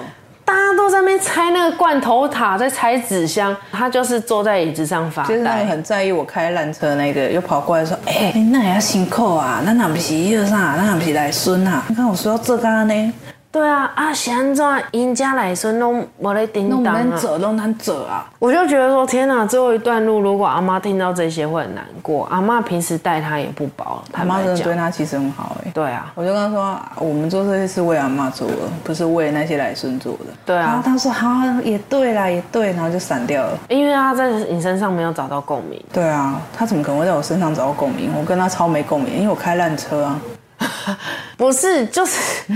[0.44, 5.28] 大家都在那边拆那个罐头塔，在拆纸箱，他就是坐在椅子上发呆。
[5.28, 11.82] 就是他很在意我开烂车那个，又跑过来说：“哎，那也要辛苦啊，那哪不是一个啥，那哪不是来孙啊？
[11.88, 13.12] 你看我说到这干呢。”
[13.54, 14.64] 对啊，啊，是安怎？
[14.90, 18.28] 因家来说弄没得叮当啊，弄难走，拢难走啊！
[18.40, 22.26] 我就觉得说，天哪，最后一段路，如果阿妈听到这些会很难过。
[22.32, 25.70] 阿妈平时待他也不薄，阿妈真的对他其实很好哎。
[25.72, 30.24] 对啊，我就跟他说，我们做这些是为阿妈做的，不是为那些来孙做的。
[30.44, 31.28] 对啊，他说好，
[31.62, 33.56] 也对啦，也对，然后就散掉了。
[33.68, 35.80] 因为他在你身上没有找到共鸣。
[35.92, 38.10] 对啊，他怎么可能会在我身上找到共鸣？
[38.18, 40.20] 我跟他超没共鸣，因为我开烂车啊。
[41.36, 42.42] 不是，就是，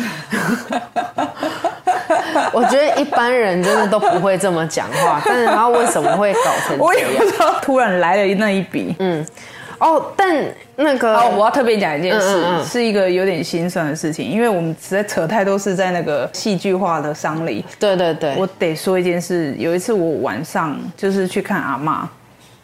[2.52, 6.78] 我觉得一般人真的都不会这么讲话，但是他为什么会搞成？
[6.78, 8.94] 我也不知道，突然来了那一笔。
[8.98, 9.24] 嗯，
[9.78, 10.44] 哦，但
[10.76, 17.64] 那个哦，我要特别讲一件事，嗯嗯嗯是一个有点心酸的事情，因为我们实在扯太多是在那个戏剧化的丧礼。
[17.78, 22.06] 对对对，我得说一件事，有一次我晚上就是去看阿嬷，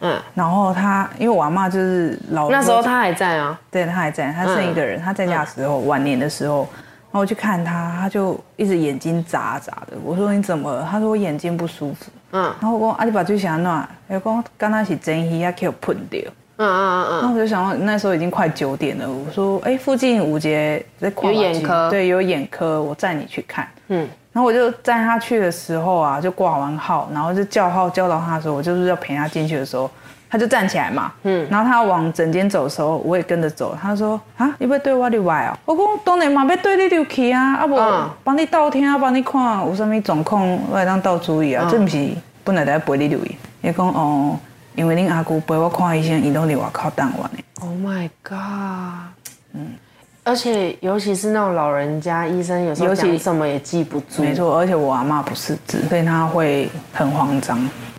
[0.01, 6.67] 嗯，然后他因为我阿妈就是老那时候他还在啊，对他还在，他剩一个人，他在家的时候，晚年的时候，
[7.11, 9.97] 然后我去看他，他就一直眼睛眨眨的。
[10.03, 10.87] 我说你怎么了？
[10.89, 12.11] 他说我眼睛不舒服。
[12.31, 13.87] 嗯然后我讲啊，你把最想哪？
[14.09, 16.21] 他讲刚刚是真鱼啊，给我喷掉。
[16.57, 23.67] 嗯嗯嗯然后我就想到那时候已经快九点了，我说哎，附近五节在跨有眼科对，有眼科，我载你去看。
[23.87, 29.89] 嗯然后我就载他去的时候啊，就挂完号，然后就叫号叫到他的时候，我就是要陪他进去的时候，
[30.29, 33.73] 他就站起来嘛，嗯，然后他往诊间走的时候，我也跟着走。
[33.81, 35.57] 他说啊，你要对我入来哦？
[35.63, 42.09] 我讲当然嘛，要对你入去啊，啊不嗯帮你倒听啊，帮你看有什么状况，我来当倒注意啊，这不是
[42.43, 43.37] 本来在陪你入去。
[43.61, 44.37] 伊讲哦，
[44.75, 47.39] 因为恁阿姑陪我看医生，伊拢伫外口等我呢。
[47.61, 49.15] ，Oh my god，
[49.53, 49.75] 嗯，
[50.25, 57.57] 而且尤其是那种老人家，医生有时候讲什么也记不住，没，错，而且我阿妈不识字，所以他会很慌张。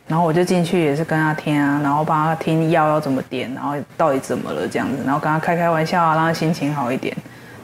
[0.09, 7.17] 然后我就进去也是跟他听啊，然后帮他听药要怎么点，然后到底怎么了这样子，然后跟他开开玩笑啊，让他心情好一点。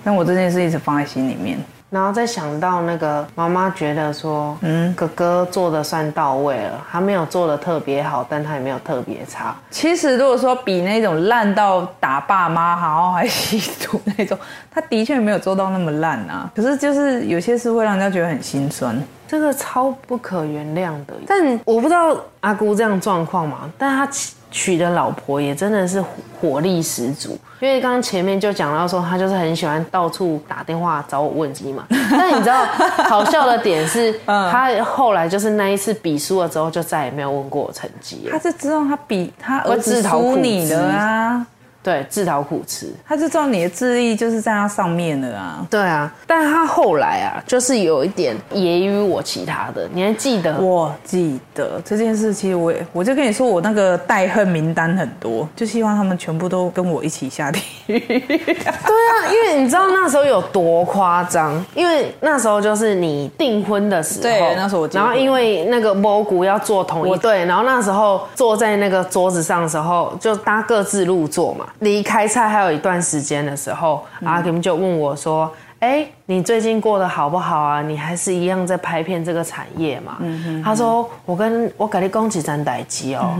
[0.04, 1.58] 但我这件事一直放在心里面。
[1.92, 14.38] 然后再想到那个妈妈觉得说，嗯，哥哥做的算到位了，他没有做的特别好，但他也没有特别差，其实如果说比那种烂到打爸妈，然后还吸毒那种，
[14.70, 16.50] 他的确没有做到那么烂啊。
[16.56, 18.98] 可是就是有些事会让人家觉得很心酸。
[19.28, 21.14] 这个超不可原谅的。
[21.26, 24.06] 但我不知道阿姑这样状况嘛，但他
[24.52, 26.00] 娶娶的老婆也真的是
[26.40, 27.36] 火力十足。
[27.58, 31.84] 因为刚刚前面就讲到说，他就是很喜欢到处打电话找我问鸡嘛。
[32.10, 32.64] 但你知道
[33.08, 38.38] 好笑的点是，他后来就是那一次比输了之后，就再也没有问过我成绩他。
[38.38, 41.46] 是知道他比他儿会子输你的啊，
[41.82, 42.92] 对，自讨苦吃。
[43.06, 45.66] 他就知道你的智力就是在他上面的啊。
[45.68, 50.56] 对啊，但他后来啊，就是有一点揶揄我其他的，你还记得？
[50.58, 57.98] 我记得这件事，其实我也我就跟你说，我那个代恨名单很多，就希望他们全部都跟我一起下地狱。
[57.98, 71.66] 对啊，因为你知道那时候有多夸张，因为那时候就是你订婚的时候，对那时候我结婚然后因为那个蘑菇要坐同一对，然后那时候坐在那个桌子上的时候，就大家各自入座嘛。
[71.82, 75.52] 离开菜还有一段时间的时候，阿 Kim 就问我说。
[75.82, 77.82] 哎，你最近过得好不好啊？
[77.82, 80.16] 你还是一样在拍片这个产业嘛？
[80.64, 83.34] 他说：“我跟我跟你讲几件代志哦，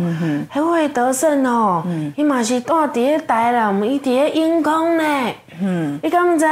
[0.51, 1.85] 还会得胜哦，
[2.17, 5.05] 伊嘛是住伫咧台南，伊伫咧永康呢。
[6.03, 6.45] 你敢不知？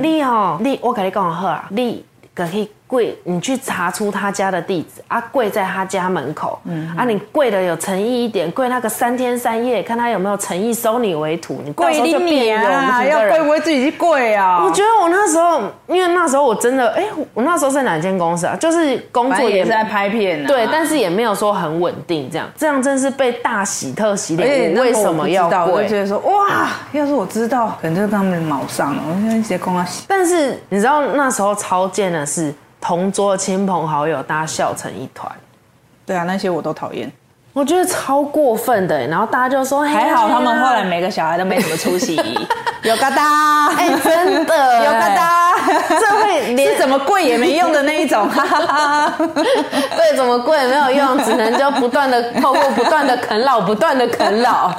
[0.00, 2.04] 你哦，你我跟你讲好啊，你
[2.34, 13.04] 可以跪，你去查出他家的地址啊，跪在他家门口，嗯啊，你跪的有诚意一点，跪那个三天三夜，看他有没有诚意收你为徒，你到时候就变有啊！
[13.04, 14.62] 要跪不会自己去跪啊？
[14.64, 18.56] 我觉得我那时候，因为那时候我真的，哎、我那时候在哪间公司啊？
[18.56, 24.76] 就是工作也也是在拍片、啊，对，但是也没有说很稳定，这样，这样真是被大喜特喜而且脸。
[24.76, 25.88] 我为什么要跪？
[25.88, 29.02] 觉得说哇，要是我知道，可能就跟他们卯上了。
[29.08, 30.04] 我现在直接跟他洗。
[30.06, 32.52] 但是你知道那时候超贱的是，
[32.86, 35.28] 同桌的亲朋好友大家笑成一团，
[36.06, 37.10] 对啊，那些我都讨厌。
[37.52, 39.04] 我觉得超过分的。
[39.08, 40.84] 然后大家就说，还好他们后来。
[40.84, 42.14] 每个小孩都没什么出息，
[42.82, 45.52] 有疙瘩，哎、真的有疙瘩，
[45.98, 49.12] 这会连怎么跪也没用的那一种，哈哈哈。
[49.18, 54.70] 对，怎么跪也没有用，只能就不断的透过不断的啃老，不断的啃老。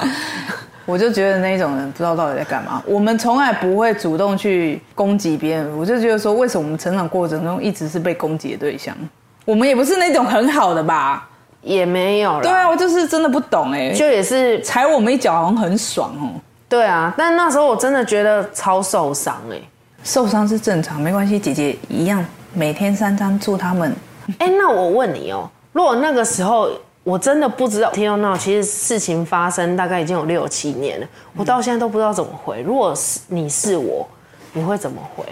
[0.88, 2.82] 我就觉得那一种人不知道到底在干嘛。
[2.86, 8.96] 我们从来不会主动去攻击别人，我就觉得说，为什么我们成长过程中一直是被攻击的对象？
[9.44, 11.28] 我们也不是那种很好的吧？
[11.60, 16.40] 也没有了，对啊，我就是真的不懂哎、就也是踩我们一脚好像很爽哦。
[16.70, 19.60] 对啊，但那时候我真的觉得超受伤哎、
[20.02, 22.24] 受伤是正常，没关系，姐姐一样，
[22.54, 23.94] 每天三餐祝他们。
[24.38, 26.70] 哎、那我问你哦，如果那个时候
[27.08, 32.60] 我真的不知道，天佑闹，其实事情发生大概已经有六七年了，我到现在都不知道怎么回。
[32.60, 34.06] 如果是你是我，
[34.52, 35.24] 你会怎么回？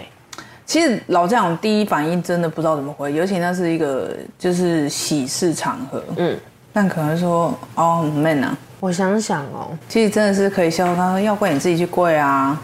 [0.65, 4.09] 其实老这样，第一反应真的不知道怎么回，尤其那是一个
[4.39, 6.35] 就是喜事场合，嗯，
[6.73, 12.59] 但可能说哦，man 啊，我想想哦，其实真的是可以笑他说，要跪你自己去跪啊，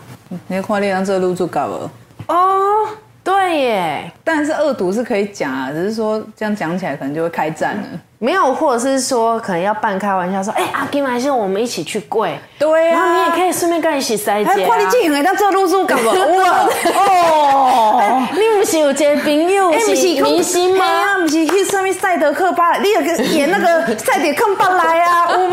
[0.48, 1.92] 你看你让这路住搞了。
[2.30, 2.90] 哦，
[3.24, 7.84] 对耶，但是恶毒是可以讲啊，只是说这样讲起来可能就会开战了。
[8.24, 14.70] 没有，或者是说可能要半开玩笑说，哎、 阿金还是我们一起去跪，对然后你也可以顺便跟一起塞还姐、啊。
[14.70, 20.86] 看你进行当做路住搞了，哇 哦，你不是有一个朋友 哎，不是明星吗？
[20.86, 25.52] 啊，不是去上面赛德克巴莱，你有个演那个赛德克巴莱啊，有无？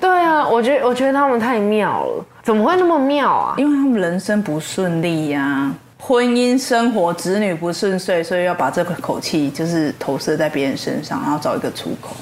[0.00, 3.54] 对啊，我觉得我觉得他们太妙了，怎么会那么妙啊？
[3.58, 5.70] 因为他们人生不顺利呀、
[6.06, 12.14] 婚姻生活、子女不顺遂，所以要把这个口气就是投射在别人身上，然后找一个出口。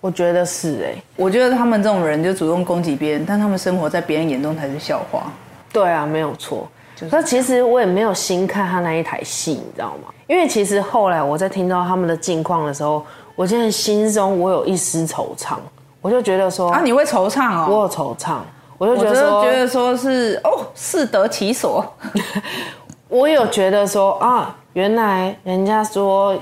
[0.00, 5.30] 我觉得是哎、我觉得他们这种人就主动攻击别人，但他们生活在别人眼中才是笑话。
[5.72, 6.68] 对啊，没有错。
[7.12, 10.12] 那其实我也没有心看他那一台戏，你知道吗？
[10.26, 15.58] 因为其实后来我在听到他们的近况的时候，我现在心中我有一丝惆怅，
[16.00, 17.68] 我就觉得说，啊，你会惆怅哦？
[17.70, 18.38] 我有惆怅，
[18.78, 21.84] 我就觉得说，觉得说是哦，适得其所。
[23.08, 26.36] 我有觉得说啊，原来人家说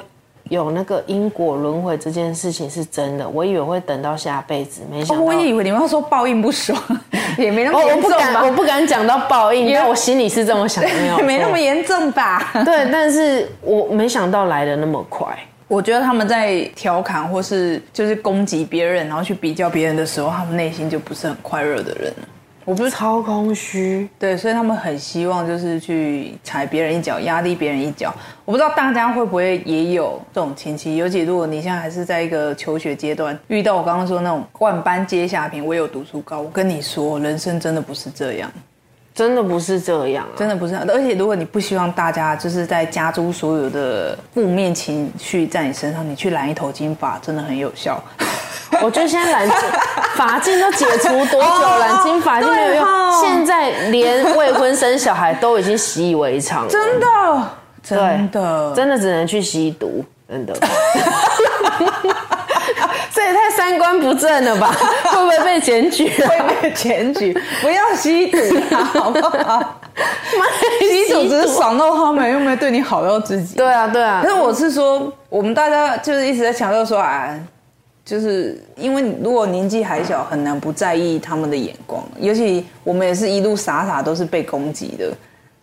[0.49, 5.25] 有那个因果轮回这件事情是真的，我以为会等到下辈子，没想哦，到。
[5.25, 6.81] 我也以为你们要说报应不爽，
[7.39, 8.53] 也没那么哦，我严重不敢，我？
[8.53, 12.51] 不敢讲到报应，因为我心里是这么想的，没有 没那么严重吧？
[12.65, 15.27] 对，但是我没想到来的那么快。
[15.69, 22.29] 我觉得他们在调侃或是就是攻击别人，然后去比较别人的时候，他们内心就不是很快乐的人了。
[22.67, 28.13] 我不是超空虚，对，所以他们很希望就是去踩别人一脚，压低别人一脚。
[28.45, 36.41] 我不知道大家会不会也有这种亲戚，尤其如果你现在还是在一个求学阶段，遇到我刚刚说那种万般皆下品，唯有读书高。
[36.41, 38.51] 我跟你说，人生真的不是这样，
[39.15, 40.35] 真的不是这样啊！
[40.37, 40.85] 真的不是这样。
[40.89, 48.03] 而且如果你不希望大家就是在加诸所有的负面情绪在你身上，你去染一头金发，真的很有效。
[48.83, 49.57] 我觉得现在蓝金
[50.15, 51.49] 法禁都解除多久？
[51.49, 52.87] 哦染金法镜没有用
[53.21, 56.71] 现在连未婚生小孩都已经习以为常了。
[56.71, 57.07] 真的，
[57.83, 60.55] 真的，真的只能去吸毒，真的。
[63.13, 64.71] 这也太三观不正了吧？
[65.05, 66.29] 会不会被检举啊？
[66.29, 68.39] 会被检举，不要吸毒
[68.75, 69.81] 啊，好不好？
[70.81, 73.57] 吸毒只是爽到他们，又没有对你好到自己。
[73.57, 74.29] 对啊，对啊可。
[74.29, 77.35] 是我是说，我们大家就是一直在强调说啊，
[78.07, 82.03] 就是因为如果年纪还小，很难不在意他们的眼光。
[82.21, 85.11] 尤其我们也是一路傻傻都是被攻击的，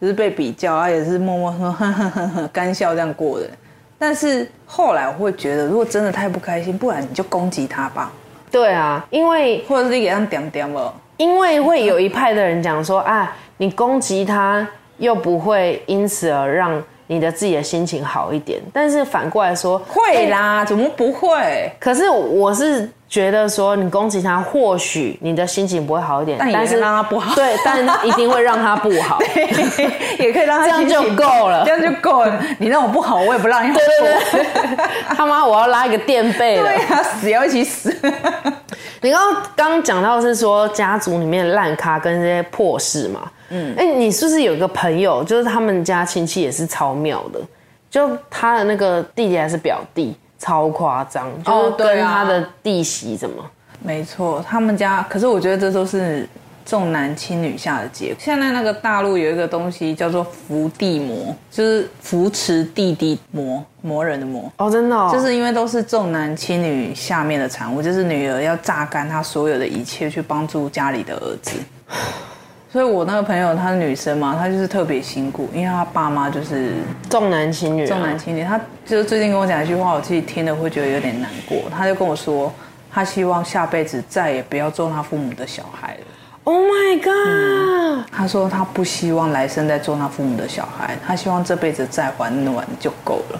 [0.02, 3.50] 就是被比较啊，也是默默说呵呵呵呵干笑这样过的。
[3.98, 8.12] 但是后来我会觉得，如果真的太不开心，不然你就攻击他吧，
[8.52, 10.94] 对啊，因为或者是你给他点点了。
[11.16, 14.68] 因为会有一派的人讲说啊，你攻击他
[14.98, 21.72] 又不会因此而让你的自己的心情好一点，但是反过来说会啦，怎么不会？
[21.80, 29.20] 可是我是觉得说，你攻击他，或许你的心情不会好一点，但是让他不好对，但一定会让他不好。
[30.18, 32.42] 也可以让他这样就够了这样就够了。
[32.58, 34.08] 你让我不好，我也不让你好过。
[34.08, 34.86] 对对对，
[35.16, 36.76] 他妈我要拉一个垫背了对。
[36.86, 37.96] 啊，死要一起死。
[39.04, 47.40] 你刚刚刚刚讲到是说家族里面烂咖跟这些破事嘛，嗯，哎，你是不是有一个朋友，就是他们家亲戚也是超妙的，
[47.92, 53.44] 就他的那个弟弟还是表弟，超夸张，就跟他的弟媳怎么。
[53.82, 56.26] 没错，他们家，可是我觉得这都是
[56.66, 58.16] 重男轻女下的结果。
[58.20, 64.52] 现在那个大陆有一个东西叫做扶弟魔，就是扶持弟弟魔，魔人的魔。
[64.58, 71.58] 哦，真的、哦，就是因为都是重男轻女下面的产物，就是女儿要榨干她所有的一切去帮助家里的儿子。
[72.72, 76.72] 所以我那个朋友她是女生嘛，她就是特别辛苦，因为她爸妈就是
[77.08, 78.44] 重男轻女、啊，重男轻女。
[78.44, 81.70] 她就是最近跟我讲一句话，我自己听了会觉得有点难过。
[81.70, 82.52] 她就跟我说，
[82.92, 86.06] 她希望下辈子再也不要做她父母的小孩了。
[86.46, 93.40] Oh my god！、他说他不希望来生再做他父母的小孩，他希望这辈子再还暖就够了。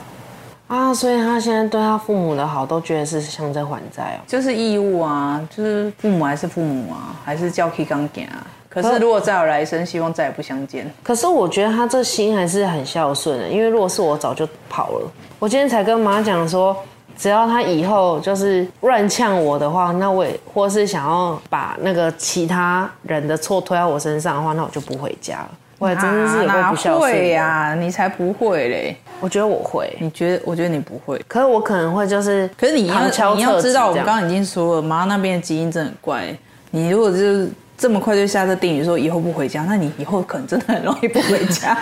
[0.68, 4.24] 啊，所以他现在对他父母的好都觉得是像在还债哦。
[4.26, 8.48] 就是义务啊，就是父母还是父母啊，还是叫 K 刚给啊。
[8.70, 10.90] 可是如果再有来生，希望再也不相见。
[11.04, 15.12] 可是我觉得他这心还是很孝顺的，因为如果是我早就跑了。
[15.38, 16.76] 我今天才跟妈讲说，
[17.18, 25.50] 只要他以后就是乱呛我的话，那我也或是想要把那个其他人的错推到我身上的话，那我就不回家了。
[25.80, 28.96] 我也真的是有哪个不孝顺呀、你才不会嘞！
[29.20, 30.42] 我觉得我会，你觉得？
[30.46, 31.22] 我觉得你不会。
[31.28, 33.06] 可是我可能会就是，可是你要
[33.36, 36.34] 你要知道，我刚刚已经说了，妈那边的基因真的很怪。
[36.72, 37.50] 你如果就是
[37.84, 41.78] 这么快就下这定语说以后不回家，那你以后可能真的很容易不回家。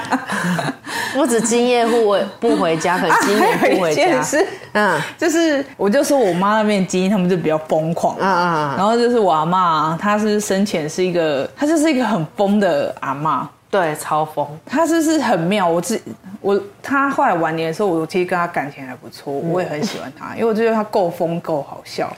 [1.13, 4.01] 不止今夜不回不回家，可能今年不回家。
[4.09, 8.17] 件事，嗯就是我就说我妈那边的基因，他们就比较疯狂。
[8.19, 13.47] 嗯嗯，然后就是我阿妈，她是生前是一个，她就是一个很疯的阿妈。
[13.69, 14.47] 对，超疯。
[14.65, 16.01] 她就是很妙，我自
[16.41, 22.11] 我她后来晚年的时候，我其实跟她感情还不错，我也很喜欢她，因为我觉得她够疯够好笑。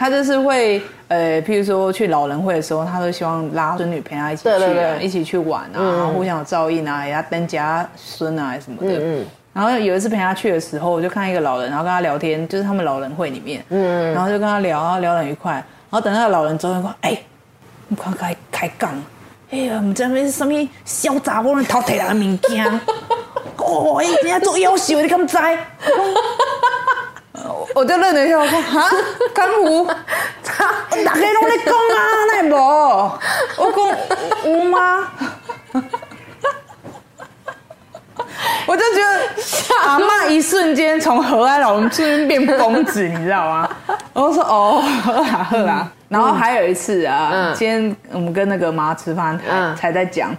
[0.00, 8.98] 他就是会呃，譬如说去老人会的时候，他都希望拉孙女陪他一起去、啊，对对对一起去玩啊，然后互相有照应啊，给他登家孙啊什么的。
[8.98, 15.52] 嗯然后有一次陪他去的时候，我就看一个老人，然后跟他聊天，就是他们老人会里面，嗯，然后就跟他聊，然后聊得很愉快。
[15.54, 17.20] 然后等那个老人走，说：“哎、
[17.88, 18.90] 你快开开讲，
[19.50, 20.52] 哎呀，我们这边是什么
[20.84, 22.64] 小杂货人偷摕人的物件？
[23.58, 25.36] 哦，哎，人家做妖秀，你敢知？”
[27.74, 28.88] 我就愣了一下，我说：“哈，
[29.34, 29.86] 江湖，
[31.04, 31.98] 大家拢在讲啊，
[32.32, 32.54] 那无？
[33.56, 35.08] 我讲有吗？”
[38.66, 43.68] 我就觉得阿妈一瞬间从和蔼老人瞬间变疯子，你知道吗？
[44.12, 45.90] 我就说哦，喝啦喝啦。
[46.08, 50.36] 然后还有一次啊，嗯今天我们跟那个妈吃饭才、嗯才在讲，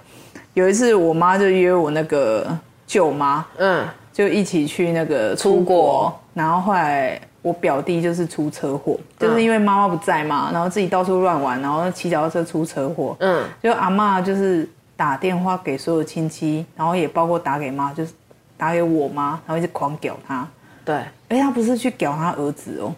[0.54, 2.46] 有一次我妈就约我那个
[2.86, 18.14] 舅妈，嗯，就一起去那个出国，然后后来我表弟就是出车祸，就是因为妈妈不在嘛，然后自己到处乱玩，然后骑脚踏车出车祸，嗯，就阿妈就是打电话给所有亲戚，然后也包括打给妈，就是
[18.58, 20.48] 打给我妈，然后一直狂屌他，
[20.86, 20.96] 对。
[21.30, 22.94] 哎，他不是去屌他儿子哦，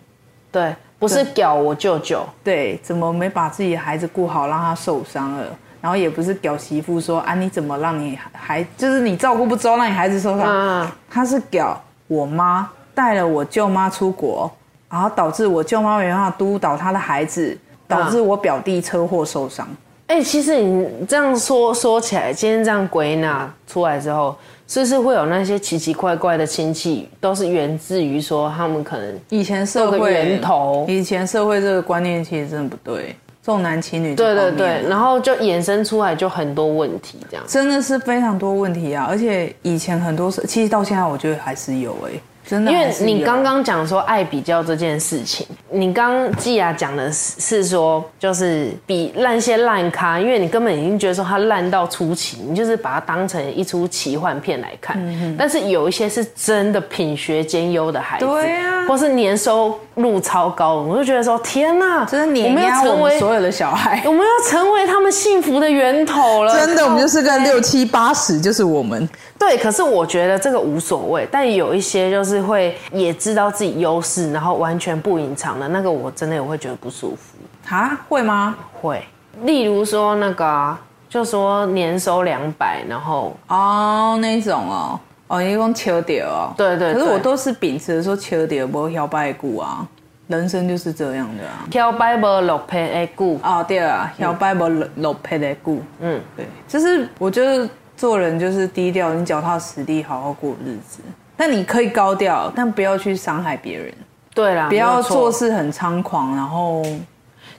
[0.52, 5.46] 对，不是屌我舅舅，对，怎么没把自己的孩子顾好，让他受伤了？
[5.80, 10.48] 然后也不是屌媳妇说啊，你怎么让你孩，就是你照顾不周，让你孩子受伤。
[10.48, 10.92] 嗯。
[11.10, 14.52] 他是屌我妈带了我舅妈出国，
[14.90, 19.68] 然后导致我舅妈没办法督导她的孩子，导致我表弟车祸受伤。
[20.08, 24.36] 哎、其实你这样说说起来，今天这样归纳出来之后，
[24.68, 37.44] 是不是会有那些奇奇怪怪的亲戚，都是源自于说他们可能以前社会源头以前社会这个观念其实真的不对，重男轻女这对对对，然后就衍生出来就很多问题这样。
[37.48, 39.08] 真的是非常多问题啊！
[39.10, 42.12] 而且以前很多事，其实到现在我觉得还是有哎、
[42.46, 54.98] 真的因为你刚刚讲说爱比较这件事情，你刚刚季雅讲的是是说，就是比烂些烂咖，因为你根本已经觉得说它烂到出奇，你就是把它当成一出奇幻片来看。
[55.00, 64.04] 嗯但是有一些是真的品学兼优的孩子，对啊或是年收入超高，我就觉得说天哪，真的我们要成为所有的小孩。
[64.06, 66.54] 我们要成为他们幸福的源头了。
[66.54, 69.08] 真的，我们就是个六七八十，就是我们。
[69.46, 77.38] 对，可是我觉得这个无所谓，但有一些就是会也知道自己优势，然后完全不隐藏的那个，我真的也会觉得不舒服。
[77.76, 78.56] 啊，会吗？
[78.82, 79.04] 会，
[79.42, 80.80] 例如说那个啊、
[81.10, 86.54] 就说年收两百，然后哦，那种哦，哦，你讲求点哦。
[86.56, 89.86] 对对对可是我都是秉持着说求点，不摇摆股啊，
[90.28, 91.68] 人生就是这样的啊。
[91.70, 95.82] 挑白不落配的股，哦，对啊，摇摆不落配的股。
[96.00, 97.68] 嗯，对，就是我觉得
[98.04, 101.00] 做人就是低调，你脚踏实地，好好过日子。
[101.38, 103.94] 但你可以高调，但不要去伤害别人，
[104.36, 106.84] 对啦，不要做事很猖狂，然后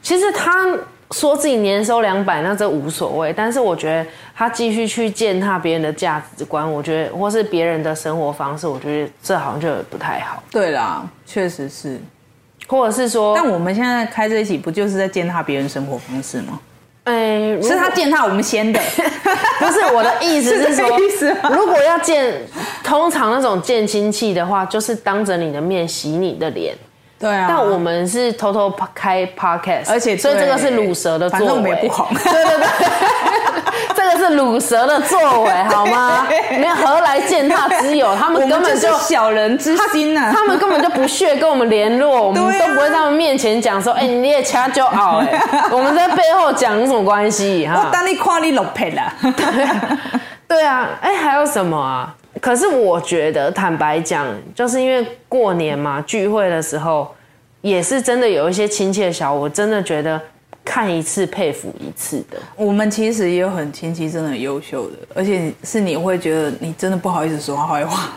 [0.03, 0.53] 其实他
[1.13, 3.33] 说自己年收两百，那这无所谓。
[3.33, 10.43] 但是我觉得他继续去践踏别人的价值观，我觉得或是别人的生活方式，我觉得这好像就不太好。
[10.51, 11.99] 对啦，确实是。
[12.69, 16.61] 或者是说，但我们现在开这一集，不就是在践踏别人生活方式吗？
[17.05, 18.81] 哎，如是他果践踏我们先的，
[19.61, 22.33] 不是我的意思是说个意思，如果要见，
[22.83, 26.75] 通常那种见亲戚的话，就是当着你的面洗你的脸。
[27.19, 27.47] 对啊。
[27.49, 32.07] 但我们是偷偷开 podcast，而且所以这个是卤蛇的作为，反正我们也不红。
[32.17, 32.67] 对 对对，
[34.13, 36.27] 这个是乳蛇的作为，好吗？
[36.59, 38.15] 没有何来践踏之有？
[38.17, 45.41] 他们根本就就小人之心啊、他们根本就不屑跟我们联络，我们都不会在他们面前讲说，哎、你也掐就好，哎，
[45.73, 47.67] 我们在背后讲有什么关系？
[47.67, 49.13] 我哈，当你夸你落配了。
[50.47, 52.15] 对啊，哎、还有什么啊？
[52.41, 57.13] 可是我觉得，坦白讲，就是因为过年嘛，聚会的时候，
[57.63, 60.21] 也是真的有一些亲切小，我真的觉得
[60.65, 62.39] 看一次佩服一次的。
[62.57, 68.11] 我们其实也有很亲戚真的很优秀的，而且是你会觉得你真的不好意思说他坏话。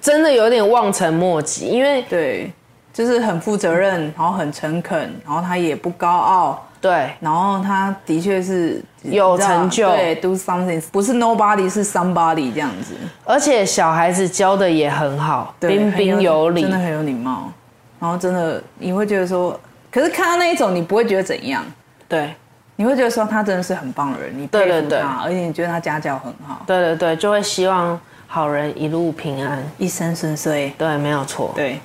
[0.00, 2.52] 真的有点望尘莫及，因为对，
[2.92, 12.94] 就是很负责任，然后很诚恳，然后他也不高傲，对然后他的确是有成就对，do something，不是 nobody 是 somebody 这样子，
[13.24, 16.78] 而且小孩子教的也很好，对，彬彬有礼真的。
[16.78, 17.52] 很有礼貌。
[18.00, 19.58] 然后真的你会觉得说，
[19.90, 21.64] 可是看到那一种，你不会觉得怎样，
[22.14, 22.34] 对
[22.76, 29.62] 你会觉得说他真的是很棒的人，你佩对对对而且你觉得他家教很好，对对对，就会希望好人一路平安。
[29.78, 30.72] 一生顺遂。
[30.76, 31.52] 对，没有错。
[31.54, 31.78] 对，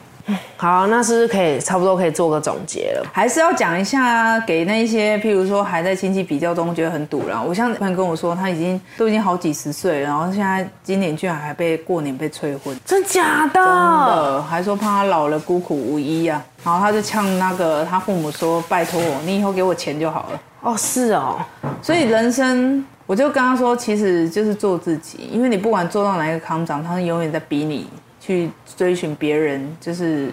[0.57, 3.05] 好，那是不是可以差不多可以做个总结了？
[3.13, 7.45] 还是要讲一下，给那一些譬如说还在亲戚比较中觉得很堵然。
[7.45, 13.53] 我像朋友跟我说，他已经都已经好几十岁了，然后现在今年居然还被过年被催婚，真假的？
[13.53, 16.43] 真的，还说怕他老了孤苦无依啊。
[16.63, 21.37] 然后他就呛那个他父母说：“拜托我，你以后给我钱就好了。”哦，是哦。
[21.81, 27.87] 所以人生，我就跟他说，其实就是做自己，因为你不管做到哪一个康长，他永远在逼你
[28.29, 30.29] 去追寻别人，就是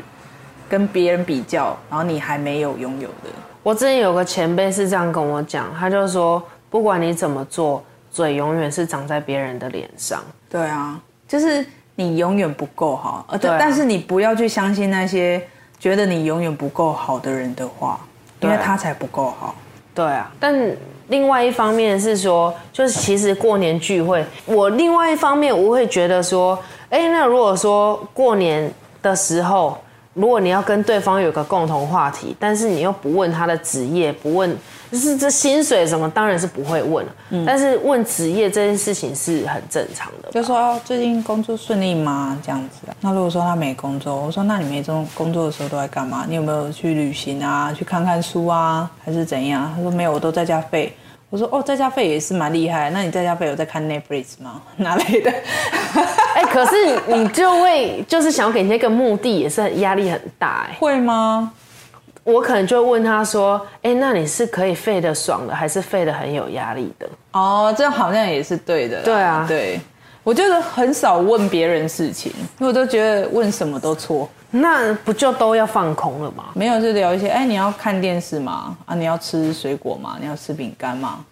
[0.68, 3.30] 跟别人比较，然后你还没有拥有的。
[3.62, 7.82] 我之前有个前辈是这样跟我讲，他就说，不管你怎么做，
[8.12, 10.22] 嘴永远是长在别人的脸上。
[10.51, 15.42] 对啊，就是你永远不够好，而但是你不要去相信那些
[15.78, 17.99] 觉得你永远不够好的人的话，
[18.40, 19.55] 因为他才不够好。
[19.94, 20.55] 对啊，但
[21.09, 26.59] 另外一方面是说，就是其实过年聚会，我另外一方面我会觉得说，
[26.91, 28.72] 哎，那如果说过年
[29.03, 29.76] 的时候。
[30.16, 34.51] 如果你要跟对方有个共同话题，但是你又不问他的职业，不问
[34.91, 37.12] 就是这薪水什么，当然是不会问了。
[37.47, 40.30] 但是问职业这件事情是很正常的。
[40.30, 42.34] 就说最近工作顺利吗？
[42.43, 42.89] 这样子。
[43.03, 46.24] 那如果说他没工作，我说那你没中工作的时候都在干嘛？
[46.26, 47.70] 你有没有去旅行啊？
[47.76, 48.91] 去看看书啊？
[49.05, 49.70] 还是怎样？
[49.76, 50.97] 他说没有，我都在家废。
[51.28, 52.88] 我说哦，在家废也是蛮厉害。
[52.90, 54.62] 那你在家废有在看 Netflix 吗？
[54.76, 55.30] 哪类的？
[56.34, 56.74] 哎，可是
[57.08, 60.66] 你就会就是想要给那个目的，也是很压力很大。
[60.70, 61.52] 哎，会吗？
[62.22, 69.00] 我可能就问他说：“哎，那你是可以废的爽的，还是废的很有压力的？”哦，这样好像也是对的。
[69.02, 69.80] 对啊，对，
[70.24, 74.28] 我觉得很少问别人事情，因为我都觉得问什么都错。
[74.51, 76.44] 那不就都要放空了吗？
[76.55, 77.28] 没有，就聊一些。
[77.28, 78.76] 哎，你要看电视吗？
[78.86, 80.16] 啊，你要吃水果吗？
[80.20, 81.24] 你要吃饼干吗？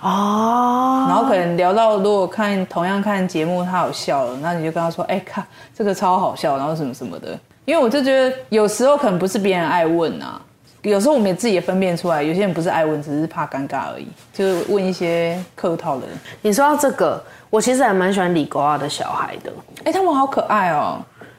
[0.00, 1.06] 哦。
[1.08, 5.44] 然后可能聊到，如果看同样看节目，他有笑了，那你就跟他说：“哎，看
[5.76, 7.38] 这个超好笑。”然后什么什么的。
[7.64, 10.40] 因为我就觉得有时候可能不是别人爱问啊，
[10.82, 16.06] 有时候我们也自己也分辨出来，有些人不是爱问，只是怕尴尬而已，就是问一些客套的。
[16.40, 19.52] 你说到这个，我其实还蛮喜欢李国二的小孩的。
[19.84, 20.98] 哎，他们好可爱哦。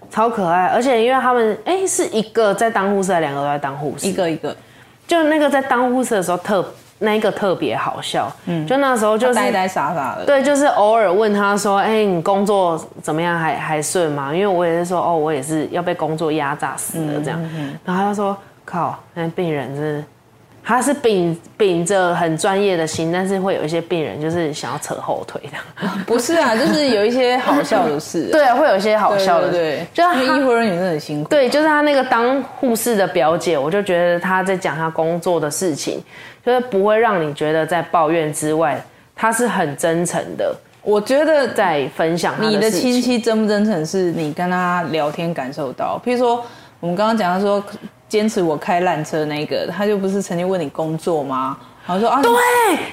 [0.09, 4.55] 超可爱，而且因为他们哎是一个在当护士，两个都在当护士，一个一个，
[5.07, 6.65] 就那个在当护士的时候特
[6.99, 14.33] 那一个特别好笑，嗯，就那时候就是呆呆傻傻的，对，就是偶尔问他说，哎，你工作怎么样，还还顺吗？
[14.33, 17.39] 因为我也是说，哦，我也是要被工作压榨死了这样，
[17.85, 18.35] 然后他说，
[18.65, 20.03] 靠，那病人真是。
[20.69, 35.99] 他是秉秉着很专业的心，但是会有一些病人就是想要扯后腿的， 不是啊，就是有一些好笑的事， 对啊，会有一些好笑的，对，就是医护人员真的很辛苦，对，就是他那个当护士的表姐，我就觉得他在讲他工作的事情，
[36.45, 38.79] 就是不会让你觉得在抱怨之外，
[39.15, 40.55] 他是很真诚的。
[40.83, 46.45] 我觉得在分享你的亲戚真不真诚，是你跟他聊天感受到，譬如说
[46.79, 47.63] 我们刚刚讲到说。
[48.09, 51.55] 坚持我开烂车那个，他就不是曾经问你工作吗？
[51.87, 52.31] 然后说啊，对，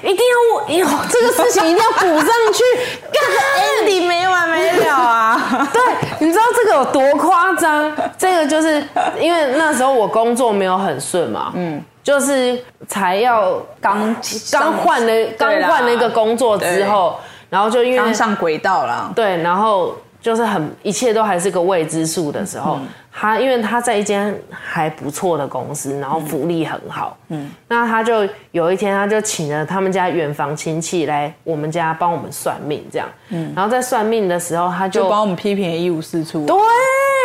[0.09, 2.63] 一定要我，哟，这个事情一定要补上去，
[3.11, 5.69] 干 Andy 没完没了啊！
[5.71, 5.81] 对，
[6.19, 7.95] 你知道这个有多夸张？
[8.17, 8.83] 这个就是
[9.19, 14.15] 因为那时候我工作没有很顺嘛，嗯，就是才要刚
[14.51, 17.19] 刚换了刚换了一个工作之后，
[17.51, 22.79] 然后就因为刚上轨道了，对，然后就是很一切都还是个未知数的时候。
[23.19, 36.55] 他因为他在一间还不错的公司，然后福利很好，嗯，那他就有一天他就请了他们家远房亲戚来我们家帮我们算命，这样，嗯，然后在算命的时候他就帮我们批评一无是处，对，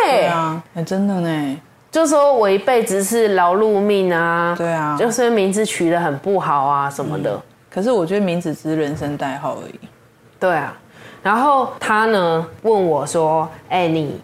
[0.09, 7.39] 对啊，真的呢，就说我一辈子是劳碌命啊，对啊，就是名字取得很不好啊什么的，
[7.69, 9.79] 可是我觉得名字只是人生代号而已，
[10.39, 10.75] 对啊，
[11.23, 14.21] 然后他呢问我说，哎你。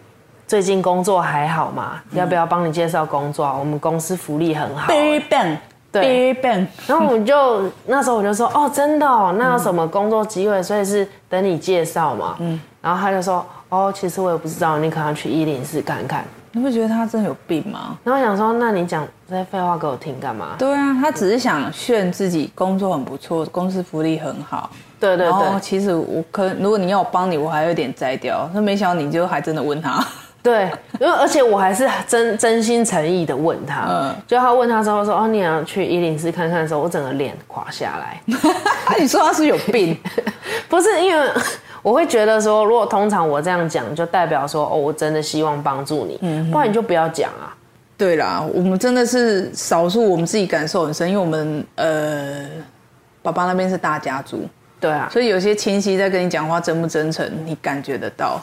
[0.50, 2.02] 最近工作还好吗？
[2.10, 3.46] 要不要帮你介绍工作？
[3.56, 4.92] 我们公司福利很好。
[4.92, 5.56] Very bang，
[5.92, 6.66] 对，bang。
[6.88, 10.60] 然后我就那时候我就说，哦，真的哦，那有什么工作机会？
[10.60, 12.34] 所以是等你介绍嘛。
[12.40, 12.60] 嗯。
[12.82, 16.24] 然后他就说，哦，其实我也不知道，你可能去一零四看看。
[16.50, 17.96] 你会觉得他真的有病吗？
[18.02, 20.56] 然后想说，那你讲这些废话给我听干嘛？
[20.58, 24.68] 对啊，他只是想炫自己工作很不错，公司福利很好。
[25.00, 25.60] 对对对。
[25.60, 28.48] 其实我可如果你要我帮你，我还有点摘掉。
[28.54, 30.04] 那没想到你就还真的问他。
[30.42, 38.22] 对，因为而且我还是真真心诚意的问他，嗯，就他问他之后说，哦，你要去一零四看看的时候，我整个脸垮下来。
[38.98, 39.98] 你说他是有病？
[40.66, 41.30] 不是，因为
[41.82, 47.52] 我会觉得说，如果通常我这样讲，就代表说，哦，我真的希望帮助你，嗯，不然你就不要讲啊。
[47.98, 52.46] 对啦，我们真的是少数，我们自己感受很深，因为我们呃，
[53.20, 54.48] 爸爸那边是大家族，
[54.80, 58.40] 对啊，所以有些亲戚在跟你讲话真不真诚，你感觉得到。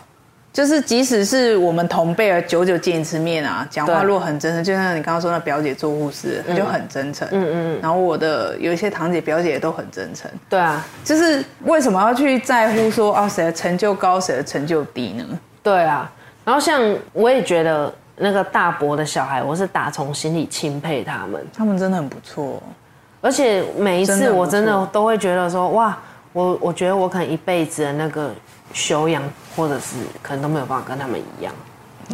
[0.53, 7.27] 就是即使是我们同辈儿久久见一次面啊，讲话对如果很真诚，就像你刚刚说那表姐做护士，她就很真诚。
[7.31, 7.79] 嗯嗯。
[7.79, 10.29] 然后我的有一些堂姐表姐也都很真诚。
[10.49, 15.39] 对啊，就是为什么要去在乎说啊谁的成就高，谁的成就低呢？
[15.61, 16.11] 对啊。
[16.43, 16.81] 然后像
[17.13, 22.59] 我也觉得那个大伯的小孩，我是打从心里钦佩他们，他们真的很不错。
[23.21, 25.95] 而且每一次我真的都会觉得说，哇，
[26.37, 28.29] 我我觉得我可能一辈子的那个
[28.71, 29.23] 修养，
[29.55, 31.51] 或者是可能都没有办法跟他们一样。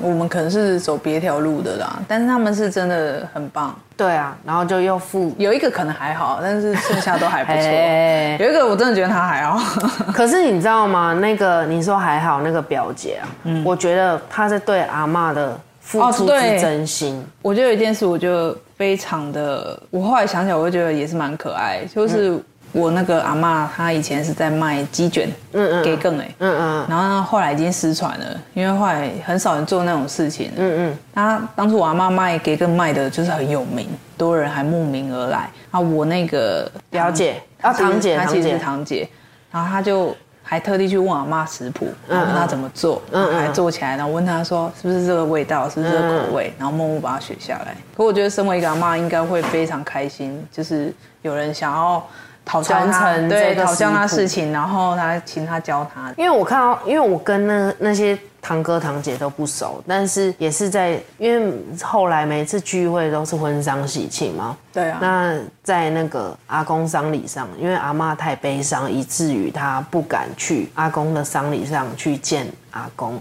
[0.01, 3.78] 我们可能是走别条路的啦，但是他们是真的很棒。
[3.97, 7.59] 对啊，然后就又付，有一个可能还好，但是剩下都还不错。
[7.67, 9.59] 哎有一个我真的觉得他还好。
[10.15, 11.13] 可是你知道吗？
[11.13, 17.21] 那个你说还好，那个表姐啊，嗯我觉得她是对阿嬷的付出是真心。
[17.41, 21.86] 我觉得有一件事，我就非常的，我后来想起来，我就觉得也是蛮可爱。
[21.93, 22.41] 就是
[22.74, 25.84] 我那个阿妈，她以前是在卖鸡卷，嗯嗯。
[25.84, 26.86] 给更哎，嗯嗯。
[26.89, 30.51] 然后呢后来已经失传了，因为后来很少人做那种事情。
[30.57, 35.49] 嗯嗯，他当初我阿妈卖给更卖的就是很有名，多人还慕名而来。
[35.69, 39.07] 啊，我那个表姐啊，堂姐，她其实是，堂姐，
[39.51, 43.39] 然后她就还特地去问阿妈食谱，然后问她怎么做，嗯嗯。
[43.39, 47.76] 还做起来，然后问她说是不是这个味道，是不是这个口味，然后默默把它学下来。
[47.95, 52.03] 可我觉得身为一个阿妈，应该会非常开心，就是有人想要
[52.45, 56.13] 讨教传她，承对，这个讨教她食谱事情，然后他请他教他。
[56.17, 64.57] 因为我看到，因为我跟那那些堂哥堂姐都不熟，但是也是在，因为后来每次聚会都是婚丧喜庆嘛。
[64.73, 73.17] 对啊，那在那个阿公丧礼上，因为阿妈太悲伤，以至于她不敢去阿公的丧礼上去见阿公，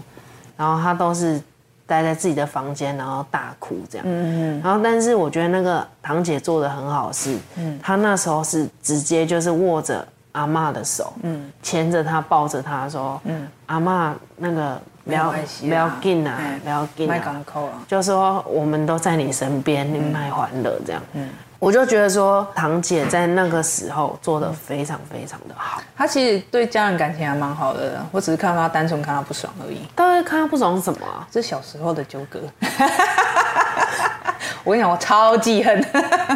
[0.57, 1.41] 然后她都是
[1.85, 4.07] 待在自己的房间，然后大哭这样。
[4.07, 4.61] 嗯嗯。
[4.63, 17.45] 然后，但是我觉得那个堂姐做的很好是，嗯，她那时候是直接就是握着阿妈的手，嗯，牵着她抱着她说，嗯，阿妈那个不要不要紧啊哎，不要紧啊。
[17.87, 21.01] 就说我们都在你身边，你卖欢乐这样。
[21.13, 21.29] 嗯，
[21.63, 25.81] 我就觉得说堂姐在那个时候做的非常非常的好。
[25.95, 31.25] 她其实对家人感情还蛮好的，我只是看到他单纯看她不爽而已，但是看她不爽是什么啊？
[31.31, 32.37] 这是小时候的纠葛。
[34.65, 35.81] 我跟你讲，我超记恨。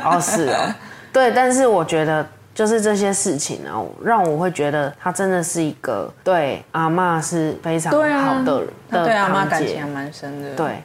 [0.02, 0.74] 哦，是哦，
[1.12, 2.26] 对，但是我觉得
[2.56, 3.72] 就是这些事情呢、
[4.02, 7.98] 让我会觉得她真的是一个对阿妈是非常好
[8.46, 10.82] 的人对阿妈感情还蛮深的。，对，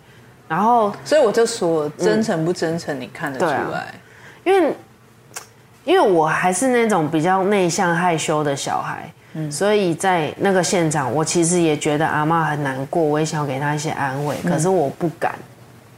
[0.49, 3.95] 然后所以我就说，真诚不真诚，你看得出来。
[4.45, 4.75] 因为
[5.85, 15.35] 因为我还是那种比较内向害羞的小孩，嗯所以在那个现场，我其实也觉得阿妈很难过，我也想要给她一些安慰，嗯可是我不敢。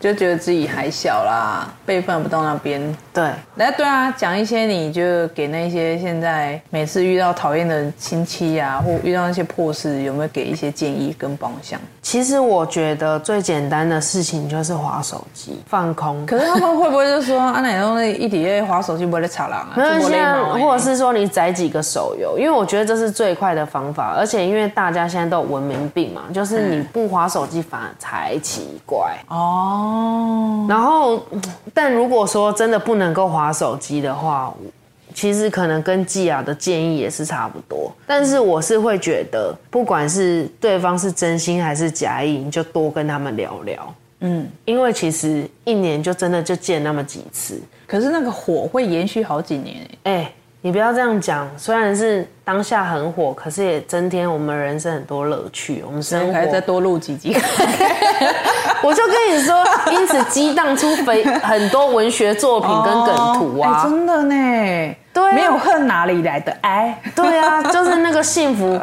[0.04, 2.94] 就觉得自己还小啦，辈分不到那边。
[3.10, 11.80] 对，那对啊，讲一些你就给那些现在每次遇到讨厌的亲戚啊，或遇到那些破事，有没有给一些建议跟方向？
[12.02, 16.26] 其实我觉得最简单的事情就是划手机、放空。
[16.26, 19.72] 可是他们会不会就说啊，奶奶那一底在滑手机不会在吵狼啊？
[19.74, 29.16] 没关系啊或者是说你载几个手游，因为我觉得这是最快的方法，而且因为大家现在都有文明病嘛，就是你不划手机反而才奇怪。
[29.28, 29.92] 哦，
[30.68, 31.40] 然后，嗯
[31.72, 34.54] 但如果说真的不能够划手机的话，
[35.12, 37.92] 其实可能跟季亚的建议也是差不多。
[38.06, 43.94] 但是我是会觉得，不管是对方是真心还是假意，你就多跟他们聊聊。
[44.20, 47.60] 嗯，因为其实一年就真的就见那么几次。
[47.86, 50.32] 可是那个火会延续好几年欸哎、
[50.64, 55.84] 你不要这样讲，虽然是当下很火，可是也增添我们人生很多乐趣。
[55.86, 57.36] 我们生活再，多录几集。
[58.82, 59.62] 我就跟你说，
[59.92, 63.82] 因此激荡出非很多文学作品跟梗图啊。
[63.82, 66.98] 哎真的呢，对啊没有恨哪里来的爱？
[67.14, 68.80] 对啊，就是那个幸福。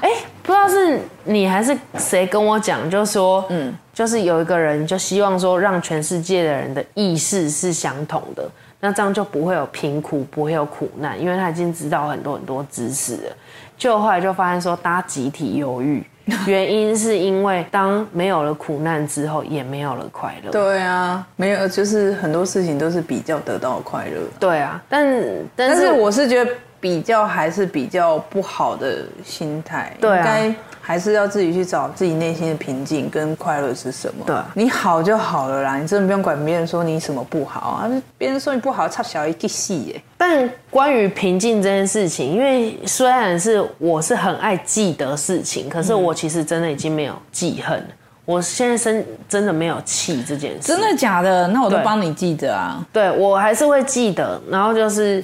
[0.00, 0.08] 哎、
[0.42, 8.48] 不知道是你还是谁跟我讲，就说，嗯，就是有一个人就希望说，让全世界的人的意识是相同的，
[8.80, 13.36] 那这样就不会有贫苦，不会有苦难，因为他已经知道很多很多知识了。
[13.76, 16.04] 就后来就发现说，大家集体忧郁，
[16.46, 20.50] 原因是因为当没有了苦难之后，也没有了快乐。
[20.50, 24.20] 对啊，没有，就是很多事情都是比较得到快乐。
[24.40, 25.22] 对啊，但
[25.54, 26.50] 但是我是觉得
[26.80, 30.54] 比较还是比较不好的心态，对啊应该
[30.88, 34.24] 还是要自己去找自己内心的平静跟快乐是什么。
[34.24, 40.02] 对啊你好就好了啦，你真的不用管别人说你什么不好啊，别人说你不好，差小一个戏耶。
[40.16, 47.86] 但关于平静这件事情，因为虽然是我是很爱记得事情，可是我其实真的已经没有记恨了。
[48.24, 51.46] 我现在真真的没有气这件事，真的假的？
[51.48, 52.82] 那我都对帮你记得啊。
[52.90, 54.40] 对我还是会记得。
[54.50, 55.22] 然后就是，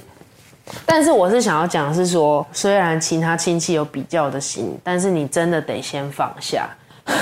[0.86, 6.68] 但是我是想要讲的是说，虽然其他亲戚有比较的心，但是你真的得先放下。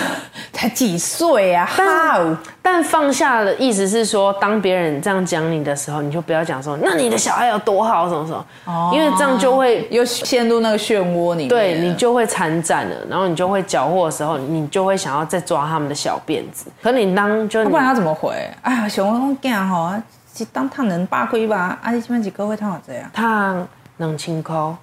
[0.53, 1.68] 才几岁啊？
[1.76, 16.66] 但但放下的意思是说，当别人这样讲你的时候，你就不要讲说，那你的小孩有多好，什么什么，哦因为这样就会又陷入那个漩涡里面，对你就会参战了，然后你就会缴获的时候，你就会想要再抓他们的小辫子。
[16.80, 18.30] 可你当就不然他怎么回？
[18.62, 19.93] 哎呀，小王讲吼，
[20.39, 23.11] 一当烫人八块吧，啊，你这边一个月烫偌济啊？
[23.12, 23.68] 烫
[23.99, 24.76] 两千块啊，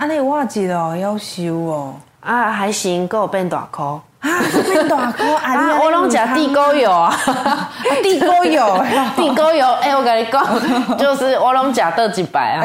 [0.00, 3.84] 安尼我一哦，要收哦，啊还行，够变大块。
[4.24, 4.30] 啊，
[4.72, 5.78] 变大颗 啊！
[5.82, 7.14] 我拢食地沟油 啊，
[8.02, 8.84] 地沟油，
[9.14, 9.70] 地沟油。
[9.82, 12.64] 哎，我跟你讲，就是我拢食到一百啊，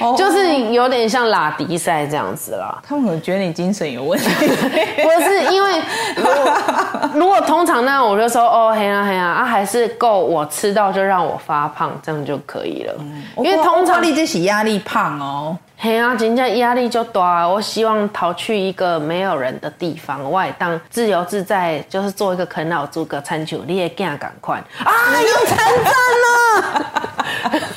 [0.00, 2.80] 呢，就是有点像拉迪赛这样子啦。
[2.86, 5.82] 他们可能觉得你精神有问题，不是因为
[7.14, 12.94] 如果通常那样，我就说哦，嘿啊嘿啊，啊还是够我吃到就让我发胖，这样就可以了。
[13.36, 15.56] 因为通常你这是压力胖哦。
[15.82, 17.48] 嘿啊，人家压力就大。
[17.48, 23.62] 我希望逃去一个没有人的地方，外当自由自在，就是做一个啃老族个餐球。
[23.66, 24.92] 你也干赶快啊！
[25.22, 25.92] 又参战
[27.50, 27.60] 了，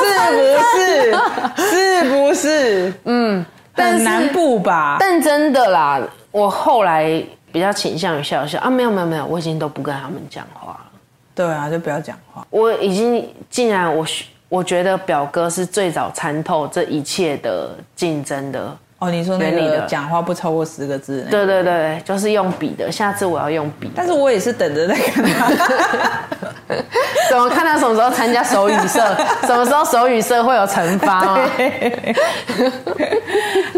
[0.00, 0.38] 是不
[0.74, 1.70] 是？
[1.70, 2.92] 是不是？
[3.04, 4.96] 嗯，很难不吧？
[5.00, 7.22] 但真的啦，我后来
[7.52, 10.80] 比较倾向于笑笑啊，没有没有没有，我已经都不跟他们讲话了。
[11.34, 12.46] 对啊，就不要讲话。
[12.50, 14.06] 我已经竟然我。
[14.50, 19.10] 我觉得表哥是最早参透这一切的竞争的哦。
[19.10, 22.90] 你说那个讲话不超过十个字，对对对，就是用笔的。
[22.90, 25.46] 下次我要用笔，但是我也是等着在看他，
[27.30, 29.00] 怎么看他什么时候参加手语社，
[29.46, 31.38] 什么时候手语社会有惩罚吗？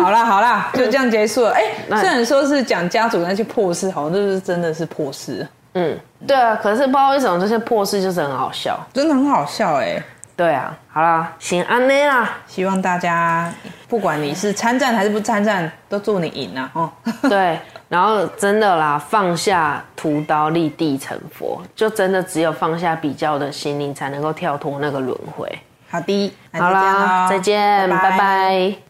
[0.01, 1.53] 好啦好啦，就这样结束了。
[1.53, 1.63] 哎，
[1.99, 5.47] 虽然说是讲家族那些破事，好像就是真的是破事。
[5.75, 5.97] 嗯，
[6.27, 10.03] 对啊，可是不知道为什么这些破事就是很好笑，真的很好笑哎。
[10.41, 13.53] 对啊，好啦，行安内啦，希望大家
[13.87, 16.71] 不管你是参战还是不参战，都祝你赢啊！
[16.73, 16.91] 哦，
[17.29, 17.61] 对，
[17.91, 25.47] 然后真的啦，放下屠刀立地成佛，就真的只有放下比较的心灵，才能够跳脱那个轮回。
[25.91, 28.90] 好的，好啦，再见，拜拜。